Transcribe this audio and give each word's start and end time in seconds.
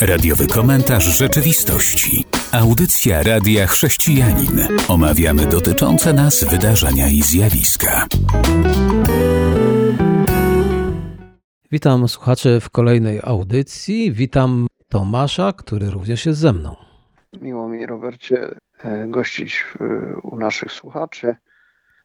Radiowy 0.00 0.46
komentarz 0.46 1.04
rzeczywistości. 1.04 2.24
Audycja 2.52 3.22
Radia 3.22 3.66
Chrześcijanin. 3.66 4.68
Omawiamy 4.88 5.46
dotyczące 5.46 6.12
nas 6.12 6.44
wydarzenia 6.44 7.08
i 7.08 7.22
zjawiska. 7.22 8.06
Witam 11.72 12.08
słuchaczy 12.08 12.60
w 12.60 12.70
kolejnej 12.70 13.20
audycji. 13.22 14.12
Witam 14.12 14.66
Tomasza, 14.88 15.52
który 15.52 15.90
również 15.90 16.26
jest 16.26 16.40
ze 16.40 16.52
mną. 16.52 16.76
Miło 17.40 17.68
mi, 17.68 17.86
Robercie, 17.86 18.54
e, 18.84 19.06
gościć 19.08 19.64
u 20.22 20.36
naszych 20.36 20.72
słuchaczy, 20.72 21.36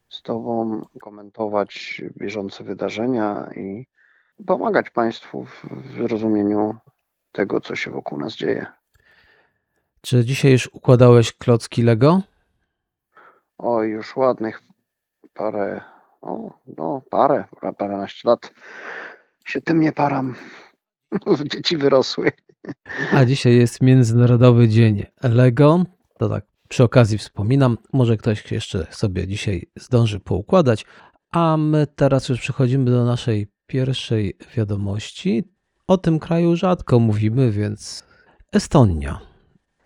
z 0.08 0.22
Tobą 0.22 0.82
komentować 1.00 2.02
bieżące 2.18 2.64
wydarzenia 2.64 3.50
i 3.56 3.86
pomagać 4.46 4.90
Państwu 4.90 5.44
w 5.44 5.92
zrozumieniu 5.96 6.74
tego, 7.36 7.60
co 7.60 7.76
się 7.76 7.90
wokół 7.90 8.18
nas 8.18 8.36
dzieje. 8.36 8.66
Czy 10.00 10.24
dzisiaj 10.24 10.52
już 10.52 10.66
układałeś 10.72 11.32
klocki 11.32 11.82
Lego? 11.82 12.22
O, 13.58 13.82
już 13.82 14.16
ładnych 14.16 14.62
parę, 15.34 15.80
o, 16.20 16.50
no 16.76 17.02
parę, 17.10 17.44
paręnaście 17.78 18.28
lat 18.28 18.52
się 19.44 19.60
tym 19.60 19.80
nie 19.80 19.92
param. 19.92 20.34
Dzieci 21.52 21.76
wyrosły. 21.76 22.32
A 23.12 23.24
dzisiaj 23.24 23.56
jest 23.56 23.82
Międzynarodowy 23.82 24.68
Dzień 24.68 25.04
Lego. 25.22 25.84
To 26.18 26.28
tak 26.28 26.44
przy 26.68 26.84
okazji 26.84 27.18
wspominam, 27.18 27.78
może 27.92 28.16
ktoś 28.16 28.52
jeszcze 28.52 28.86
sobie 28.90 29.26
dzisiaj 29.26 29.70
zdąży 29.76 30.20
poukładać. 30.20 30.86
A 31.30 31.56
my 31.56 31.86
teraz 31.86 32.28
już 32.28 32.40
przechodzimy 32.40 32.90
do 32.90 33.04
naszej 33.04 33.46
pierwszej 33.66 34.38
wiadomości. 34.56 35.55
O 35.88 35.98
tym 35.98 36.18
kraju 36.18 36.56
rzadko 36.56 36.98
mówimy, 36.98 37.50
więc 37.50 38.04
Estonia. 38.52 39.20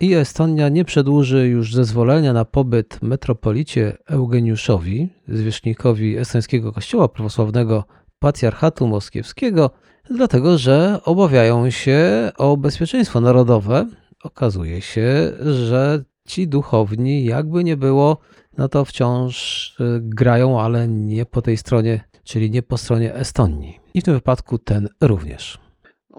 I 0.00 0.14
Estonia 0.14 0.68
nie 0.68 0.84
przedłuży 0.84 1.48
już 1.48 1.74
zezwolenia 1.74 2.32
na 2.32 2.44
pobyt 2.44 3.02
metropolicie 3.02 3.96
Eugeniuszowi, 4.06 5.08
zwierzchnikowi 5.28 6.16
estońskiego 6.16 6.72
kościoła 6.72 7.08
prawosławnego 7.08 7.84
patriarchatu 8.18 8.88
moskiewskiego, 8.88 9.70
dlatego 10.10 10.58
że 10.58 11.00
obawiają 11.04 11.70
się 11.70 12.30
o 12.38 12.56
bezpieczeństwo 12.56 13.20
narodowe. 13.20 13.86
Okazuje 14.24 14.80
się, 14.80 15.32
że 15.40 16.04
ci 16.26 16.48
duchowni, 16.48 17.24
jakby 17.24 17.64
nie 17.64 17.76
było, 17.76 18.18
no 18.58 18.68
to 18.68 18.84
wciąż 18.84 19.68
y, 19.80 20.00
grają, 20.02 20.60
ale 20.60 20.88
nie 20.88 21.26
po 21.26 21.42
tej 21.42 21.56
stronie, 21.56 22.00
czyli 22.24 22.50
nie 22.50 22.62
po 22.62 22.78
stronie 22.78 23.14
Estonii. 23.14 23.80
I 23.94 24.00
w 24.00 24.04
tym 24.04 24.14
wypadku 24.14 24.58
ten 24.58 24.88
również. 25.00 25.69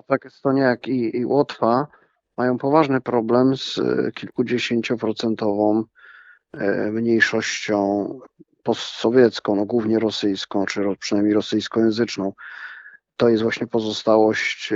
No 0.02 0.06
tak 0.08 0.26
Estonia 0.26 0.64
jak 0.64 0.88
i, 0.88 1.18
i 1.18 1.26
Łotwa 1.26 1.88
mają 2.38 2.58
poważny 2.58 3.02
problem 3.02 3.58
z 3.58 3.78
y, 3.78 4.12
kilkudziesięcioprocentową 4.16 5.84
y, 6.56 6.92
mniejszością 6.92 8.10
postsowiecką, 8.64 9.56
no 9.56 9.66
głównie 9.66 10.00
rosyjską, 10.00 10.66
czy 10.66 10.84
przynajmniej 11.00 11.34
rosyjskojęzyczną. 11.34 12.34
To 13.18 13.30
jest 13.30 13.44
właśnie 13.44 13.68
pozostałość 13.68 14.74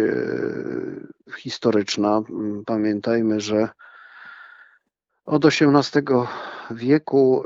historyczna. 1.38 2.22
Pamiętajmy, 2.66 3.40
że 3.40 3.70
od 5.26 5.46
XVIII 5.46 6.06
wieku 6.72 7.44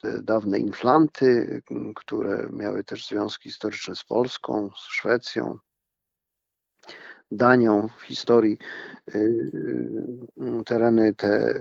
te 0.00 0.22
dawne 0.22 0.58
inflanty, 0.58 1.62
które 1.96 2.48
miały 2.52 2.84
też 2.84 3.08
związki 3.08 3.48
historyczne 3.48 3.96
z 3.96 4.04
Polską, 4.04 4.70
z 4.76 4.80
Szwecją, 4.80 5.58
Danią 7.30 7.88
w 7.98 8.02
historii, 8.02 8.58
y, 9.14 9.18
y, 10.60 10.64
tereny 10.66 11.14
te 11.14 11.54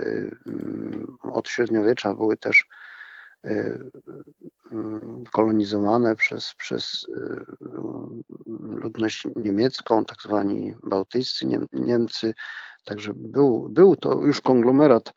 od 1.22 1.50
średniowiecza 1.50 2.14
były 2.14 2.38
też 2.38 2.66
kolonizowane 5.31 6.16
przez, 6.16 6.53
przez 6.53 7.08
ludność 8.84 9.28
niemiecką, 9.35 10.06
tak 10.06 10.22
zwani 10.22 10.75
bałtyjscy 10.84 11.46
Niemcy, 11.74 12.34
Także 12.85 13.13
był, 13.16 13.69
był 13.69 13.96
to 13.96 14.22
już 14.22 14.41
konglomerat 14.41 15.13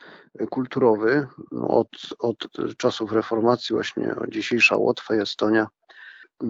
kulturowy 0.51 1.27
od, 1.69 1.89
od 2.19 2.49
czasów 2.77 3.13
reformacji, 3.13 3.75
właśnie 3.75 4.15
dzisiejsza 4.29 4.77
Łotwa 4.77 5.15
Estonia 5.15 5.67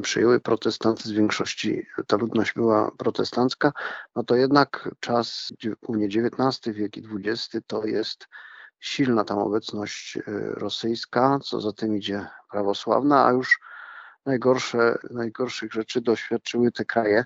przyjęły 0.02 0.40
protestanty, 0.40 1.02
z 1.08 1.12
większości 1.12 1.86
ta 2.06 2.16
ludność 2.16 2.52
była 2.52 2.90
protestancka, 2.98 3.72
no 4.16 4.24
to 4.24 4.36
jednak 4.36 4.94
czas, 5.00 5.52
głównie 5.82 6.06
XIX 6.06 6.76
wiek 6.76 6.96
i 6.96 7.02
XX, 7.14 7.66
to 7.66 7.84
jest 7.84 8.28
silna 8.80 9.24
tam 9.24 9.38
obecność 9.38 10.16
e, 10.16 10.22
rosyjska, 10.36 11.38
co 11.44 11.60
za 11.60 11.72
tym 11.72 11.96
idzie 11.96 12.26
prawosławna, 12.50 13.26
a 13.26 13.32
już 13.32 13.60
najgorsze, 14.26 14.98
najgorszych 15.10 15.72
rzeczy 15.72 16.00
doświadczyły 16.00 16.72
te 16.72 16.84
kraje 16.84 17.24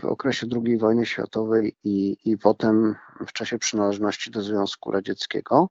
w 0.00 0.04
okresie 0.04 0.46
II 0.64 0.78
wojny 0.78 1.06
światowej 1.06 1.76
i, 1.84 2.16
i 2.24 2.38
potem 2.38 2.94
w 3.26 3.32
czasie 3.32 3.58
przynależności 3.58 4.30
do 4.30 4.42
Związku 4.42 4.92
Radzieckiego. 4.92 5.68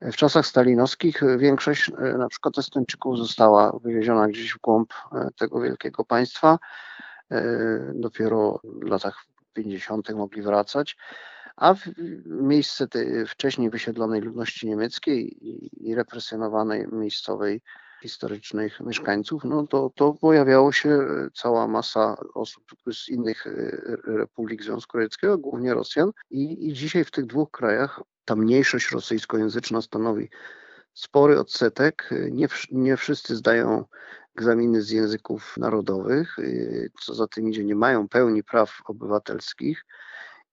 W 0.00 0.16
czasach 0.16 0.46
stalinowskich 0.46 1.20
większość 1.38 1.90
e, 1.90 2.18
na 2.18 2.28
przykład 2.28 2.58
Estończyków 2.58 3.18
została 3.18 3.78
wywieziona 3.82 4.28
gdzieś 4.28 4.52
w 4.52 4.60
głąb 4.60 4.92
e, 5.12 5.28
tego 5.38 5.60
wielkiego 5.60 6.04
państwa. 6.04 6.58
E, 7.30 7.42
dopiero 7.94 8.60
w 8.64 8.86
latach 8.86 9.24
50. 9.52 10.10
mogli 10.10 10.42
wracać, 10.42 10.96
a 11.56 11.74
w 11.74 11.80
miejsce 12.26 12.88
tej 12.88 13.26
wcześniej 13.26 13.70
wysiedlonej 13.70 14.20
ludności 14.20 14.68
niemieckiej 14.68 15.36
i 15.86 15.94
represjonowanej 15.94 16.86
miejscowej 16.92 17.60
historycznych 18.02 18.80
mieszkańców, 18.80 19.44
no 19.44 19.66
to, 19.66 19.90
to 19.94 20.14
pojawiało 20.14 20.72
się 20.72 20.98
cała 21.34 21.68
masa 21.68 22.16
osób 22.34 22.64
z 22.92 23.08
innych 23.08 23.46
republik 24.04 24.62
Związku 24.62 24.98
Radzieckiego, 24.98 25.38
głównie 25.38 25.74
Rosjan. 25.74 26.10
I, 26.30 26.68
I 26.68 26.72
dzisiaj 26.72 27.04
w 27.04 27.10
tych 27.10 27.26
dwóch 27.26 27.50
krajach 27.50 28.00
ta 28.28 28.36
mniejszość 28.36 28.90
rosyjskojęzyczna 28.90 29.82
stanowi 29.82 30.30
spory 30.94 31.40
odsetek. 31.40 32.10
Nie, 32.30 32.48
nie 32.70 32.96
wszyscy 32.96 33.36
zdają 33.36 33.84
egzaminy 34.38 34.82
z 34.82 34.90
języków 34.90 35.56
narodowych, 35.56 36.38
e, 36.38 36.42
co 37.00 37.14
za 37.14 37.26
tym 37.26 37.48
idzie, 37.48 37.64
nie 37.64 37.74
mają 37.74 38.08
pełni 38.08 38.44
praw 38.44 38.80
obywatelskich 38.84 39.84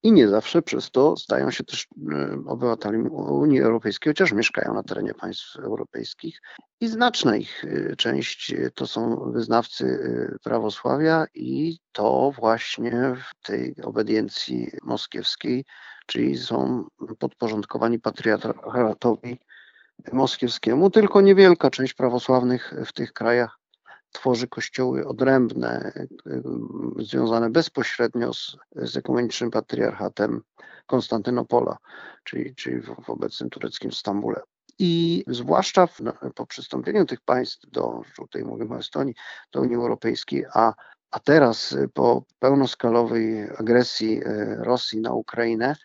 i 0.04 0.12
nie 0.12 0.28
zawsze 0.28 0.62
przez 0.62 0.92
to 0.92 1.18
stają 1.18 1.52
się 1.52 1.64
też 1.64 1.88
e, 2.12 2.44
obywatelami 2.46 3.10
Unii 3.10 3.62
Europejskiej, 3.62 4.10
chociaż 4.10 4.32
mieszkają 4.32 4.74
na 4.74 4.84
terenie 4.84 5.14
państw 5.14 5.56
europejskich. 5.56 6.42
I 6.80 6.88
znaczna 6.88 7.36
ich 7.36 7.66
e, 7.66 7.96
część 7.96 8.56
to 8.76 8.88
są 8.88 9.32
wyznawcy 9.32 10.00
prawosławia, 10.44 11.26
i 11.34 11.78
to 11.92 12.32
właśnie 12.40 13.16
w 13.16 13.48
tej 13.48 13.76
obediencji 13.84 14.72
moskiewskiej, 14.84 15.66
czyli 16.06 16.38
są 16.38 16.86
podporządkowani 17.20 18.00
patriarchatowi 18.00 19.40
moskiewskiemu. 20.14 20.90
Tylko 20.90 21.22
niewielka 21.22 21.70
część 21.70 21.94
prawosławnych 21.94 22.74
w 22.86 22.94
tych 22.94 23.14
krajach 23.14 23.60
tworzy 24.12 24.48
kościoły 24.48 25.08
odrębne, 25.08 25.92
związane 27.00 27.50
bezpośrednio 27.50 28.34
z, 28.34 28.58
z 28.76 28.98
ekumenicznym 28.98 29.52
patriarchatem 29.52 30.42
Konstantynopola, 30.86 31.78
czyli, 32.24 32.56
czyli 32.56 32.82
w, 32.82 33.10
obecnym 33.10 33.50
tureckim 33.50 33.92
Stambule. 33.92 34.42
I 34.80 35.24
zwłaszcza 35.28 35.88
w, 35.88 36.02
po 36.36 36.46
przystąpieniu 36.46 37.06
tych 37.06 37.22
państw 37.22 37.70
do, 37.72 38.02
tutaj 38.16 38.44
mówimy 38.44 38.76
o 38.76 38.80
Estonii, 38.80 39.16
do 39.52 39.62
Unii 39.62 39.76
Europejskiej, 39.76 40.46
a, 40.54 40.74
a 41.12 41.20
teraz 41.20 41.76
po 41.94 42.24
pełnoskalowej 42.40 43.50
agresji 43.58 44.22
e, 44.26 44.56
Rosji 44.56 45.02
na 45.02 45.14
Ukrainę, 45.14 45.76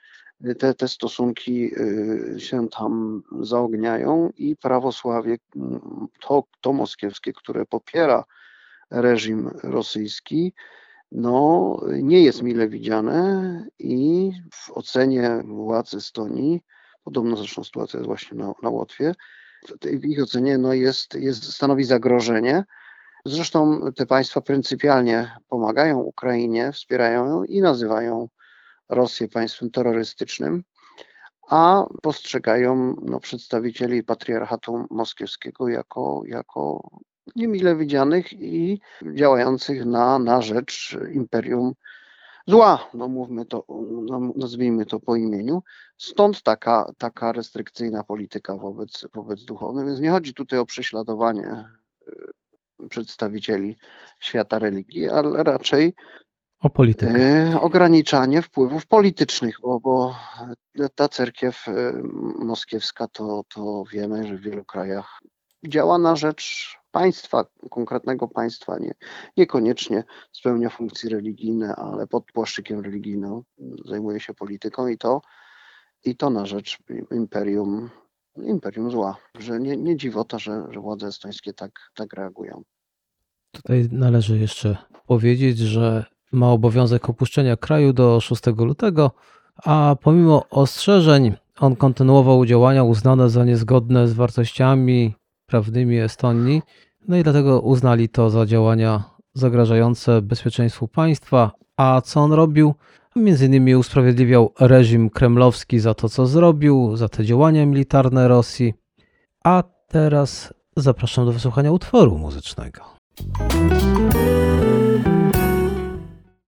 te, 0.59 0.75
te 0.75 0.89
stosunki 0.89 1.75
y, 1.75 2.41
się 2.41 2.69
tam 2.69 3.23
zaogniają 3.41 4.33
i 4.37 4.57
prawosławie, 4.57 5.39
mm, 5.57 6.09
to, 6.21 6.45
to 6.61 6.73
moskiewskie, 6.73 7.33
które 7.33 7.67
popiera 7.67 8.25
reżim 8.91 9.51
rosyjski, 9.63 10.53
no, 11.13 11.81
nie 12.03 12.23
jest 12.23 12.43
mile 12.43 12.69
widziane 12.69 13.67
i 13.79 14.33
w 14.53 14.71
ocenie 14.71 15.43
władz 15.45 15.95
Estonii, 15.95 16.63
podobno 17.05 17.37
zresztą 17.37 17.65
sytuacja 17.65 17.99
jest 17.99 18.07
właśnie 18.07 18.39
na, 18.39 18.53
na 18.63 18.69
Łotwie, 18.69 19.15
w 19.83 20.05
ich 20.05 20.23
ocenie 20.23 20.59
no 20.59 20.73
jest, 20.73 21.15
jest, 21.15 21.53
stanowi 21.53 21.85
zagrożenie. 21.85 22.65
Zresztą 23.25 23.81
te 23.97 24.07
państwa 24.07 24.41
pryncypialnie 24.41 25.31
pomagają 25.49 25.99
Ukrainie, 25.99 26.73
wspierają 26.73 27.27
ją 27.27 27.45
i 27.45 27.61
nazywają 27.61 28.29
Rosję 28.91 29.29
państwem 29.29 29.71
terrorystycznym, 29.71 30.63
a 31.49 31.85
postrzegają 32.03 32.97
no, 33.03 33.21
przedstawicieli 33.21 34.03
patriarchatu 34.03 34.87
moskiewskiego 34.91 35.69
jako, 35.69 36.23
jako 36.27 36.91
niemile 37.37 37.77
widzianych 37.77 38.33
i 38.33 38.81
działających 39.15 39.85
na, 39.87 40.19
na 40.19 40.43
rzecz 40.43 40.99
imperium 41.13 41.73
zła, 42.47 42.91
no 42.95 43.09
mówmy 43.09 43.47
to, 43.47 43.65
no, 44.03 44.21
nazwijmy 44.37 44.87
to 44.87 45.01
po 45.01 45.17
imieniu. 45.17 45.63
Stąd 45.97 46.43
taka, 46.43 46.93
taka 46.99 47.33
restrykcyjna 47.33 48.05
polityka 48.05 48.57
wobec, 48.57 49.07
wobec 49.15 49.45
duchownych. 49.45 49.87
Więc 49.87 50.01
nie 50.01 50.11
chodzi 50.11 50.35
tutaj 50.35 50.59
o 50.59 50.67
prześladowanie 50.67 51.65
y, 52.83 52.89
przedstawicieli 52.89 53.77
świata 54.21 54.59
religii, 54.59 55.09
ale 55.09 55.45
raczej 55.45 55.95
O 56.61 56.71
politykę. 56.71 57.15
E, 57.15 57.61
ograniczanie 57.61 58.43
wpływów 58.43 58.87
politycznych, 58.87 59.57
bo, 59.63 59.81
bo 59.81 60.15
ta 60.95 61.09
cerkiew 61.09 61.69
e, 61.69 61.73
moskiewska 62.39 63.09
to, 63.09 63.45
to 63.55 63.85
wiemy, 63.93 64.27
że 64.27 64.37
w 64.37 64.41
wielu 64.41 64.65
krajach 64.65 65.21
działa 65.69 65.99
na 65.99 66.17
rzecz 66.17 66.75
państwa, 66.91 67.45
konkretnego 67.71 68.29
państwa, 68.29 68.79
nie, 68.79 68.95
niekoniecznie 69.37 70.05
spełnia 70.33 70.71
funkcje 70.71 71.11
religijne, 71.11 71.77
ale 71.77 72.07
pod 72.07 72.25
płaszczykiem 72.33 72.81
religijnym 72.81 73.43
zajmuje 73.85 74.21
się 74.21 74.35
polityką 74.35 74.89
i 74.89 74.99
to, 74.99 75.23
i 76.05 76.17
to 76.17 76.31
na 76.31 76.47
rzecz 76.47 76.79
imperium, 77.11 77.91
imperium 78.37 78.91
zła. 78.91 79.17
Że 79.39 79.61
nie, 79.61 79.77
nie 79.77 79.97
dziwota, 79.97 80.39
że, 80.39 80.67
że 80.71 80.81
władze 80.81 81.07
estońskie 81.07 81.53
tak, 81.53 81.91
tak 81.95 82.13
reagują. 82.13 82.63
Tutaj 83.53 83.89
należy 83.93 84.39
jeszcze 84.39 84.77
powiedzieć, 85.07 85.59
że 85.59 86.05
ma 86.33 86.51
obowiązek 86.51 87.09
opuszczenia 87.09 87.57
kraju 87.57 87.93
do 87.93 88.21
6 88.21 88.43
lutego, 88.57 89.11
a 89.65 89.97
pomimo 90.03 90.45
ostrzeżeń 90.51 91.35
on 91.61 91.77
kontynuował 91.77 92.47
działania 92.47 92.85
uznane 92.85 93.31
za 93.31 93.45
niezgodne 93.45 94.09
z 94.09 94.13
wartościami 94.13 95.15
prawnymi 95.47 95.99
Estonii, 95.99 96.63
no 97.09 97.17
i 97.17 97.23
dlatego 97.23 97.61
uznali 97.61 98.09
to 98.09 98.31
za 98.31 98.47
działania 98.47 99.03
zagrażające 99.35 100.23
bezpieczeństwu 100.23 100.89
państwa. 100.89 101.51
A 101.77 102.01
co 102.01 102.21
on 102.21 102.33
robił? 102.33 102.75
Między 103.17 103.47
innymi 103.47 103.77
usprawiedliwiał 103.77 104.53
reżim 104.61 105.11
kremlowski 105.11 105.79
za 105.79 105.95
to, 105.95 106.09
co 106.09 106.27
zrobił, 106.27 106.97
za 106.97 107.09
te 107.09 107.25
działania 107.25 107.67
militarne 107.67 108.29
Rosji. 108.29 108.75
A 109.45 109.63
teraz 109.89 110.55
zapraszam 110.77 111.27
do 111.27 111.33
wysłuchania 111.33 111.73
utworu 111.73 112.19
muzycznego. 112.19 112.81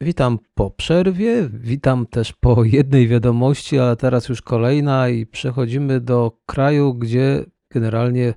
Witam 0.01 0.39
po 0.55 0.71
przerwie, 0.71 1.49
witam 1.53 2.07
też 2.07 2.33
po 2.33 2.65
jednej 2.65 3.09
wiadomości, 3.09 3.79
ale 3.79 3.97
teraz 3.97 4.29
już 4.29 4.43
kolejna 4.43 5.09
i 5.09 5.27
przechodzimy 5.27 6.01
do 6.01 6.33
kraju, 6.47 6.95
gdzie 6.95 7.45
generalnie 7.71 8.35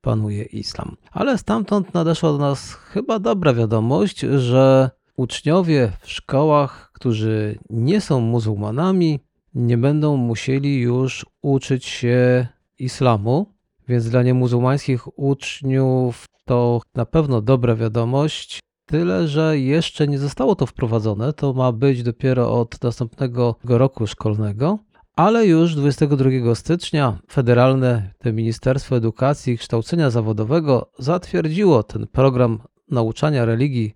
panuje 0.00 0.42
islam. 0.42 0.96
Ale 1.10 1.38
stamtąd 1.38 1.94
nadeszła 1.94 2.32
do 2.32 2.38
nas 2.38 2.74
chyba 2.74 3.18
dobra 3.18 3.54
wiadomość, 3.54 4.20
że 4.20 4.90
uczniowie 5.16 5.92
w 6.00 6.10
szkołach, 6.10 6.90
którzy 6.94 7.58
nie 7.70 8.00
są 8.00 8.20
muzułmanami, 8.20 9.20
nie 9.54 9.78
będą 9.78 10.16
musieli 10.16 10.80
już 10.80 11.26
uczyć 11.42 11.84
się 11.84 12.46
islamu, 12.78 13.54
więc 13.88 14.10
dla 14.10 14.22
niemuzułmańskich 14.22 15.18
uczniów 15.18 16.24
to 16.44 16.80
na 16.94 17.06
pewno 17.06 17.42
dobra 17.42 17.76
wiadomość. 17.76 18.60
Tyle, 18.88 19.28
że 19.28 19.58
jeszcze 19.58 20.08
nie 20.08 20.18
zostało 20.18 20.54
to 20.54 20.66
wprowadzone, 20.66 21.32
to 21.32 21.52
ma 21.52 21.72
być 21.72 22.02
dopiero 22.02 22.60
od 22.60 22.82
następnego 22.82 23.56
roku 23.64 24.06
szkolnego, 24.06 24.78
ale 25.16 25.46
już 25.46 25.74
22 25.74 26.54
stycznia 26.54 27.18
Federalne 27.30 28.14
Ministerstwo 28.32 28.96
Edukacji 28.96 29.52
i 29.52 29.58
Kształcenia 29.58 30.10
Zawodowego 30.10 30.90
zatwierdziło 30.98 31.82
ten 31.82 32.06
program 32.06 32.58
nauczania 32.90 33.44
religii 33.44 33.94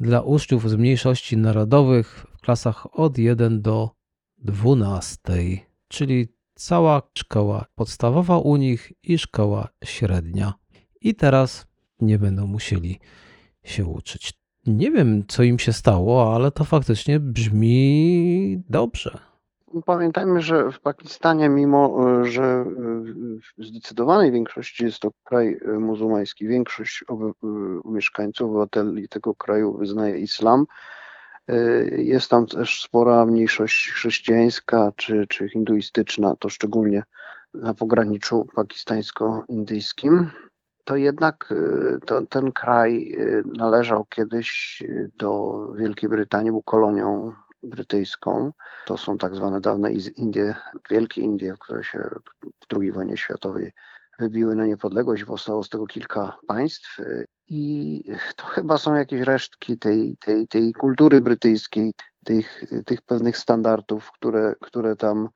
dla 0.00 0.20
uczniów 0.20 0.70
z 0.70 0.74
mniejszości 0.74 1.36
narodowych 1.36 2.26
w 2.36 2.40
klasach 2.40 2.98
od 2.98 3.18
1 3.18 3.62
do 3.62 3.90
12, 4.38 5.22
czyli 5.88 6.28
cała 6.54 7.02
szkoła 7.18 7.64
podstawowa 7.74 8.38
u 8.38 8.56
nich 8.56 8.92
i 9.02 9.18
szkoła 9.18 9.68
średnia. 9.84 10.54
I 11.00 11.14
teraz 11.14 11.66
nie 12.00 12.18
będą 12.18 12.46
musieli 12.46 13.00
się 13.64 13.84
uczyć. 13.84 14.32
Nie 14.66 14.90
wiem, 14.90 15.24
co 15.28 15.42
im 15.42 15.58
się 15.58 15.72
stało, 15.72 16.34
ale 16.34 16.50
to 16.50 16.64
faktycznie 16.64 17.20
brzmi 17.20 18.62
dobrze. 18.68 19.18
Pamiętajmy, 19.86 20.40
że 20.40 20.72
w 20.72 20.80
Pakistanie, 20.80 21.48
mimo 21.48 22.10
e, 22.20 22.24
że 22.24 22.64
w 23.58 23.64
zdecydowanej 23.64 24.32
większości 24.32 24.84
jest 24.84 25.00
to 25.00 25.10
kraj 25.24 25.60
e, 25.64 25.72
muzułmański, 25.72 26.48
większość 26.48 27.04
e, 27.10 27.32
mieszkańców, 27.84 28.50
obywateli 28.50 29.08
tego 29.08 29.34
kraju 29.34 29.76
wyznaje 29.76 30.18
islam, 30.18 30.66
jest 31.96 32.30
tam 32.30 32.46
też 32.46 32.82
spora 32.82 33.26
mniejszość 33.26 33.90
chrześcijańska 33.90 34.92
czy, 34.96 35.26
czy 35.28 35.48
hinduistyczna, 35.48 36.36
to 36.38 36.48
szczególnie 36.48 37.02
na 37.54 37.74
pograniczu 37.74 38.46
pakistańsko-indyjskim 38.54 40.30
to 40.90 40.96
jednak 40.96 41.54
to, 42.06 42.26
ten 42.26 42.52
kraj 42.52 43.16
należał 43.44 44.04
kiedyś 44.04 44.82
do 45.16 45.62
Wielkiej 45.76 46.08
Brytanii, 46.08 46.50
był 46.50 46.62
kolonią 46.62 47.32
brytyjską. 47.62 48.52
To 48.86 48.96
są 48.96 49.18
tak 49.18 49.34
zwane 49.34 49.60
dawne 49.60 49.92
Indie, 49.92 50.54
Wielkie 50.90 51.20
Indie, 51.20 51.54
które 51.60 51.84
się 51.84 52.10
w 52.60 52.76
II 52.80 52.92
wojnie 52.92 53.16
światowej 53.16 53.72
wybiły 54.18 54.56
na 54.56 54.66
niepodległość, 54.66 55.24
powstało 55.24 55.64
z 55.64 55.68
tego 55.68 55.86
kilka 55.86 56.36
państw 56.46 56.98
i 57.48 58.04
to 58.36 58.44
chyba 58.44 58.78
są 58.78 58.94
jakieś 58.94 59.20
resztki 59.20 59.78
tej, 59.78 60.16
tej, 60.20 60.48
tej 60.48 60.72
kultury 60.72 61.20
brytyjskiej, 61.20 61.94
tych, 62.24 62.64
tych 62.86 63.02
pewnych 63.02 63.38
standardów, 63.38 64.12
które, 64.12 64.54
które 64.60 64.96
tam 64.96 65.28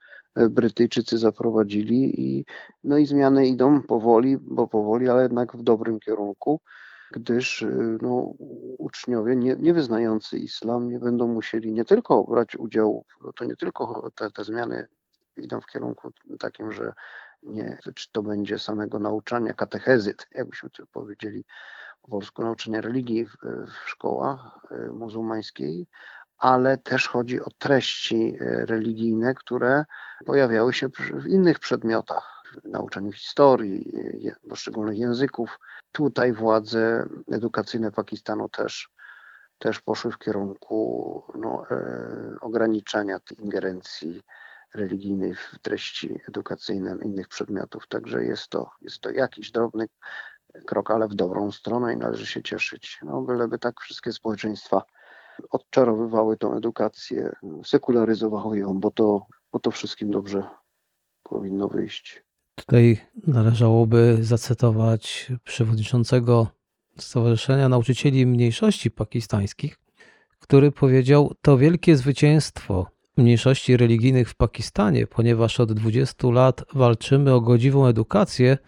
Brytyjczycy 0.50 1.18
zaprowadzili 1.18 2.20
i, 2.20 2.44
no 2.84 2.98
i 2.98 3.06
zmiany 3.06 3.46
idą 3.46 3.82
powoli, 3.82 4.36
bo 4.38 4.66
powoli, 4.66 5.08
ale 5.08 5.22
jednak 5.22 5.56
w 5.56 5.62
dobrym 5.62 6.00
kierunku 6.00 6.60
gdyż 7.14 7.62
y, 7.62 7.98
no, 8.02 8.34
uczniowie 8.78 9.36
nie, 9.36 9.56
nie 9.58 9.74
wyznający 9.74 10.38
islam 10.38 10.90
nie 10.90 10.98
będą 10.98 11.28
musieli 11.28 11.72
nie 11.72 11.84
tylko 11.84 12.24
brać 12.24 12.56
udziału, 12.56 13.04
to 13.36 13.44
nie 13.44 13.56
tylko 13.56 14.10
te, 14.14 14.30
te 14.30 14.44
zmiany 14.44 14.86
idą 15.36 15.60
w 15.60 15.66
kierunku 15.66 16.10
takim, 16.38 16.72
że 16.72 16.92
nie, 17.42 17.78
czy 17.94 18.12
to 18.12 18.22
będzie 18.22 18.58
samego 18.58 18.98
nauczania, 18.98 19.54
katechezyt, 19.54 20.26
jakbyśmy 20.32 20.70
tu 20.70 20.86
powiedzieli 20.86 21.44
po 22.34 22.42
nauczania 22.42 22.80
religii 22.80 23.26
w, 23.26 23.36
w 23.66 23.88
szkołach 23.90 24.58
y, 24.72 24.92
muzułmańskiej, 24.92 25.86
ale 26.44 26.78
też 26.78 27.08
chodzi 27.08 27.40
o 27.40 27.46
treści 27.58 28.36
y, 28.40 28.66
religijne, 28.66 29.34
które 29.34 29.84
pojawiały 30.26 30.72
się 30.72 30.88
w 31.22 31.26
innych 31.26 31.58
przedmiotach 31.58 32.42
nauczaniu 32.64 33.12
historii, 33.12 33.92
poszczególnych 34.48 34.98
języków. 34.98 35.58
Tutaj 35.92 36.32
władze 36.32 37.08
edukacyjne 37.32 37.92
Pakistanu 37.92 38.48
też, 38.48 38.88
też 39.58 39.80
poszły 39.80 40.12
w 40.12 40.18
kierunku 40.18 41.22
no, 41.34 41.66
e, 41.70 42.36
ograniczania 42.40 43.20
tej 43.20 43.40
ingerencji 43.40 44.22
religijnej 44.74 45.34
w 45.34 45.58
treści 45.62 46.20
edukacyjne 46.28 46.96
innych 47.04 47.28
przedmiotów. 47.28 47.88
Także 47.88 48.24
jest 48.24 48.48
to, 48.48 48.70
jest 48.80 49.00
to 49.00 49.10
jakiś 49.10 49.50
drobny 49.50 49.86
krok, 50.66 50.90
ale 50.90 51.08
w 51.08 51.14
dobrą 51.14 51.52
stronę 51.52 51.94
i 51.94 51.96
należy 51.96 52.26
się 52.26 52.42
cieszyć. 52.42 52.98
No, 53.02 53.22
byleby 53.22 53.58
tak 53.58 53.80
wszystkie 53.80 54.12
społeczeństwa 54.12 54.82
odczarowywały 55.50 56.36
tą 56.36 56.56
edukację, 56.56 57.32
sekularyzowały 57.64 58.58
ją, 58.58 58.80
bo 58.80 58.90
to, 58.90 59.26
bo 59.52 59.58
to 59.58 59.70
wszystkim 59.70 60.10
dobrze 60.10 60.42
powinno 61.22 61.68
wyjść. 61.68 62.24
Tutaj 62.54 62.98
należałoby 63.26 64.18
zacytować 64.20 65.32
przewodniczącego 65.44 66.46
Stowarzyszenia 66.98 67.68
Nauczycieli 67.68 68.26
Mniejszości 68.26 68.90
Pakistańskich, 68.90 69.78
który 70.38 70.72
powiedział: 70.72 71.34
To 71.42 71.58
wielkie 71.58 71.96
zwycięstwo 71.96 72.86
mniejszości 73.16 73.76
religijnych 73.76 74.28
w 74.30 74.34
Pakistanie, 74.34 75.06
ponieważ 75.06 75.60
od 75.60 75.72
20 75.72 76.28
lat 76.28 76.64
walczymy 76.74 77.34
o 77.34 77.40
godziwą 77.40 77.86
edukację. 77.86 78.58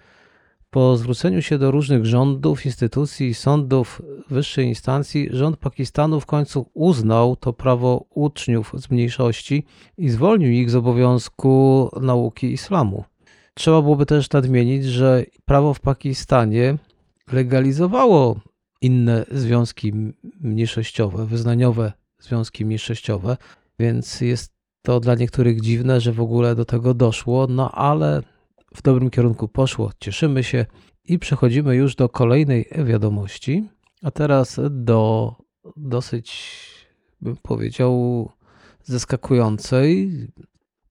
Po 0.77 0.97
zwróceniu 0.97 1.43
się 1.43 1.59
do 1.59 1.71
różnych 1.71 2.07
rządów, 2.07 2.67
instytucji, 2.67 3.35
sądów 3.35 4.03
wyższej 4.31 4.67
instancji, 4.67 5.29
rząd 5.31 5.57
Pakistanu 5.57 6.21
w 6.21 6.27
końcu 6.27 6.71
uznał 6.75 7.37
to 7.37 7.53
prawo 7.53 8.05
uczniów 8.11 8.73
z 8.79 8.91
mniejszości 8.91 9.65
i 9.99 10.09
zwolnił 10.09 10.51
ich 10.51 10.71
z 10.71 10.75
obowiązku 10.75 11.91
nauki 12.01 12.53
islamu. 12.53 13.05
Trzeba 13.55 13.83
byłoby 13.83 14.07
też 14.07 14.31
nadmienić, 14.31 14.85
że 14.85 15.25
prawo 15.45 15.75
w 15.75 15.81
Pakistanie 15.81 16.79
legalizowało 17.33 18.41
inne 18.81 19.25
związki 19.31 19.93
mniejszościowe, 20.41 21.27
wyznaniowe 21.27 21.93
związki 22.19 22.65
mniejszościowe, 22.65 23.37
więc 23.79 24.21
jest 24.21 24.53
to 24.83 25.01
dla 25.01 25.15
niektórych 25.15 25.61
dziwne, 25.61 26.01
że 26.01 26.13
w 26.13 26.21
ogóle 26.21 26.55
do 26.55 26.65
tego 26.65 26.95
doszło, 26.95 27.47
no 27.47 27.73
ale 27.73 28.23
w 28.77 28.83
dobrym 28.83 29.11
kierunku 29.11 29.49
poszło. 29.49 29.91
Cieszymy 30.01 30.45
się 30.45 30.67
i 31.05 31.19
przechodzimy 31.19 31.77
już 31.77 31.95
do 31.95 32.09
kolejnej 32.09 32.69
wiadomości, 32.85 33.69
a 34.03 34.11
teraz 34.11 34.61
do 34.71 35.33
dosyć, 35.77 36.57
bym 37.21 37.37
powiedział, 37.37 38.29
zaskakującej. 38.83 40.11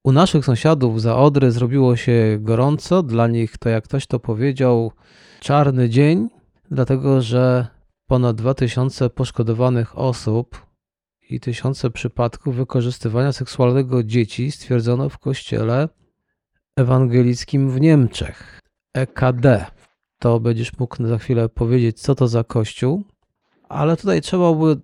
U 0.03 0.11
naszych 0.11 0.45
sąsiadów 0.45 1.01
za 1.01 1.17
Odry 1.17 1.51
zrobiło 1.51 1.95
się 1.95 2.37
gorąco. 2.41 3.03
Dla 3.03 3.27
nich 3.27 3.57
to, 3.57 3.69
jak 3.69 3.83
ktoś 3.83 4.07
to 4.07 4.19
powiedział, 4.19 4.91
czarny 5.39 5.89
dzień, 5.89 6.29
dlatego 6.71 7.21
że 7.21 7.67
ponad 8.07 8.35
2000 8.35 9.09
poszkodowanych 9.09 9.97
osób 9.97 10.65
i 11.29 11.39
tysiące 11.39 11.91
przypadków 11.91 12.55
wykorzystywania 12.55 13.31
seksualnego 13.31 14.03
dzieci 14.03 14.51
stwierdzono 14.51 15.09
w 15.09 15.17
kościele 15.17 15.89
ewangelickim 16.75 17.69
w 17.69 17.81
Niemczech. 17.81 18.59
EKD. 18.93 19.65
To 20.19 20.39
będziesz 20.39 20.77
mógł 20.79 21.07
za 21.07 21.17
chwilę 21.17 21.49
powiedzieć, 21.49 22.01
co 22.01 22.15
to 22.15 22.27
za 22.27 22.43
kościół. 22.43 23.03
Ale 23.69 23.97
tutaj 23.97 24.21
trzeba 24.21 24.53
by 24.53 24.77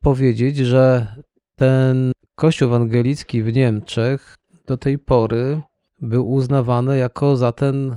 powiedzieć, 0.00 0.56
że 0.56 1.14
ten 1.56 2.12
kościół 2.34 2.68
ewangelicki 2.68 3.42
w 3.42 3.52
Niemczech 3.52 4.34
do 4.66 4.76
tej 4.76 4.98
pory 4.98 5.62
był 6.00 6.32
uznawany 6.32 6.98
jako 6.98 7.36
za 7.36 7.52
ten, 7.52 7.96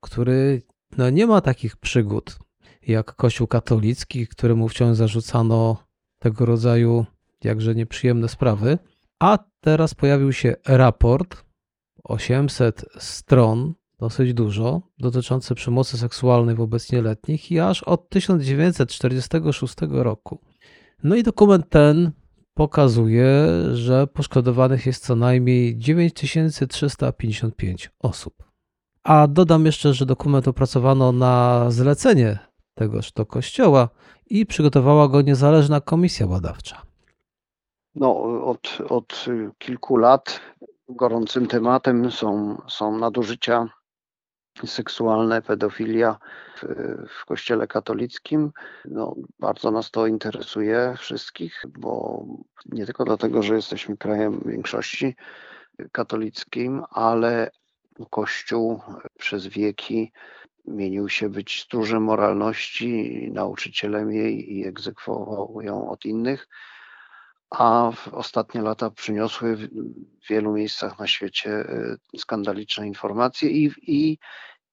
który 0.00 0.62
no, 0.98 1.10
nie 1.10 1.26
ma 1.26 1.40
takich 1.40 1.76
przygód 1.76 2.38
jak 2.86 3.14
kościół 3.14 3.46
katolicki, 3.46 4.26
któremu 4.26 4.68
wciąż 4.68 4.96
zarzucano 4.96 5.76
tego 6.18 6.46
rodzaju 6.46 7.06
jakże 7.44 7.74
nieprzyjemne 7.74 8.28
sprawy. 8.28 8.78
A 9.20 9.38
teraz 9.60 9.94
pojawił 9.94 10.32
się 10.32 10.54
raport 10.66 11.49
800 12.04 12.84
stron, 12.98 13.74
dosyć 13.98 14.34
dużo, 14.34 14.82
dotyczący 14.98 15.54
przemocy 15.54 15.98
seksualnej 15.98 16.54
wobec 16.54 16.92
nieletnich 16.92 17.52
i 17.52 17.60
aż 17.60 17.82
od 17.82 18.08
1946 18.08 19.74
roku. 19.90 20.38
No 21.02 21.16
i 21.16 21.22
dokument 21.22 21.68
ten 21.68 22.10
pokazuje, 22.54 23.48
że 23.72 24.06
poszkodowanych 24.06 24.86
jest 24.86 25.06
co 25.06 25.16
najmniej 25.16 25.78
9355 25.78 27.90
osób. 27.98 28.34
A 29.02 29.26
dodam 29.26 29.66
jeszcze, 29.66 29.94
że 29.94 30.06
dokument 30.06 30.48
opracowano 30.48 31.12
na 31.12 31.66
zlecenie 31.70 32.38
tegoż 32.74 33.12
to 33.12 33.26
kościoła 33.26 33.88
i 34.26 34.46
przygotowała 34.46 35.08
go 35.08 35.22
niezależna 35.22 35.80
komisja 35.80 36.26
badawcza. 36.26 36.82
No, 37.94 38.22
od, 38.44 38.78
od 38.88 39.26
kilku 39.58 39.96
lat 39.96 40.40
gorącym 40.96 41.46
tematem 41.46 42.10
są, 42.10 42.62
są 42.68 42.98
nadużycia 42.98 43.68
seksualne, 44.66 45.42
pedofilia 45.42 46.18
w, 46.56 46.64
w 47.08 47.24
Kościele 47.26 47.66
katolickim. 47.66 48.50
No, 48.84 49.14
bardzo 49.38 49.70
nas 49.70 49.90
to 49.90 50.06
interesuje 50.06 50.94
wszystkich, 50.98 51.62
bo 51.78 52.24
nie 52.66 52.86
tylko 52.86 53.04
dlatego, 53.04 53.42
że 53.42 53.54
jesteśmy 53.54 53.96
krajem 53.96 54.40
większości 54.46 55.16
katolickim, 55.92 56.82
ale 56.90 57.50
Kościół 58.10 58.80
przez 59.18 59.46
wieki 59.46 60.12
mienił 60.66 61.08
się 61.08 61.28
być 61.28 61.62
stróżem 61.62 62.02
moralności, 62.02 63.30
nauczycielem 63.32 64.12
jej 64.12 64.56
i 64.56 64.66
egzekwował 64.66 65.60
ją 65.62 65.90
od 65.90 66.04
innych 66.04 66.48
a 67.50 67.90
w 67.94 68.08
ostatnie 68.08 68.62
lata 68.62 68.90
przyniosły 68.90 69.56
w 69.56 69.68
wielu 70.28 70.52
miejscach 70.52 70.98
na 70.98 71.06
świecie 71.06 71.50
e, 71.50 71.96
skandaliczne 72.16 72.86
informacje 72.86 73.50
i, 73.50 73.70
i, 73.86 74.18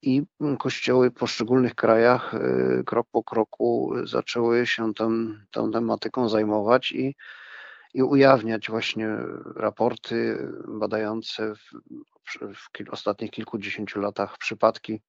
i 0.01 0.23
kościoły 0.59 1.09
w 1.09 1.13
poszczególnych 1.13 1.75
krajach 1.75 2.33
e, 2.33 2.39
krok 2.85 3.07
po 3.11 3.23
kroku 3.23 3.93
zaczęły 4.03 4.67
się 4.67 4.93
tą, 4.93 5.33
tą 5.51 5.71
tematyką 5.71 6.29
zajmować 6.29 6.91
i, 6.91 7.15
i 7.93 8.03
ujawniać 8.03 8.69
właśnie 8.69 9.07
raporty 9.55 10.47
badające 10.67 11.55
w, 11.55 11.71
w 12.55 12.89
ostatnich 12.91 13.31
kilkudziesięciu 13.31 13.99
latach 13.99 14.37
przypadki 14.37 15.01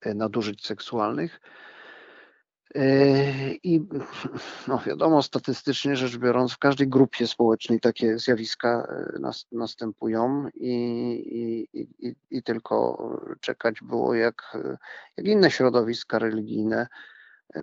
e, 0.00 0.14
nadużyć 0.14 0.66
seksualnych. 0.66 1.40
Yy, 2.74 3.58
I 3.62 3.80
no 4.68 4.78
wiadomo, 4.86 5.22
statystycznie 5.22 5.96
rzecz 5.96 6.16
biorąc, 6.16 6.52
w 6.52 6.58
każdej 6.58 6.88
grupie 6.88 7.26
społecznej 7.26 7.80
takie 7.80 8.18
zjawiska 8.18 8.88
yy, 9.12 9.20
nas, 9.20 9.46
następują 9.52 10.48
i, 10.54 10.72
i, 11.72 11.78
i, 12.08 12.14
i, 12.30 12.42
tylko 12.42 13.08
czekać 13.40 13.82
było, 13.82 14.14
jak, 14.14 14.56
jak 15.16 15.26
inne 15.26 15.50
środowiska 15.50 16.18
religijne 16.18 16.86
yy, 17.54 17.62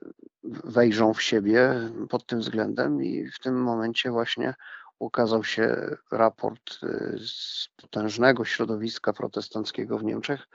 wejrzą 0.63 1.13
w 1.13 1.21
siebie 1.21 1.73
pod 2.09 2.25
tym 2.25 2.39
względem 2.39 3.03
i 3.03 3.27
w 3.27 3.39
tym 3.39 3.63
momencie 3.63 4.11
właśnie 4.11 4.53
ukazał 4.99 5.43
się 5.43 5.95
raport 6.11 6.79
z 7.25 7.67
potężnego 7.75 8.45
środowiska 8.45 9.13
protestanckiego 9.13 9.97
w 9.97 10.03
Niemczech, 10.03 10.47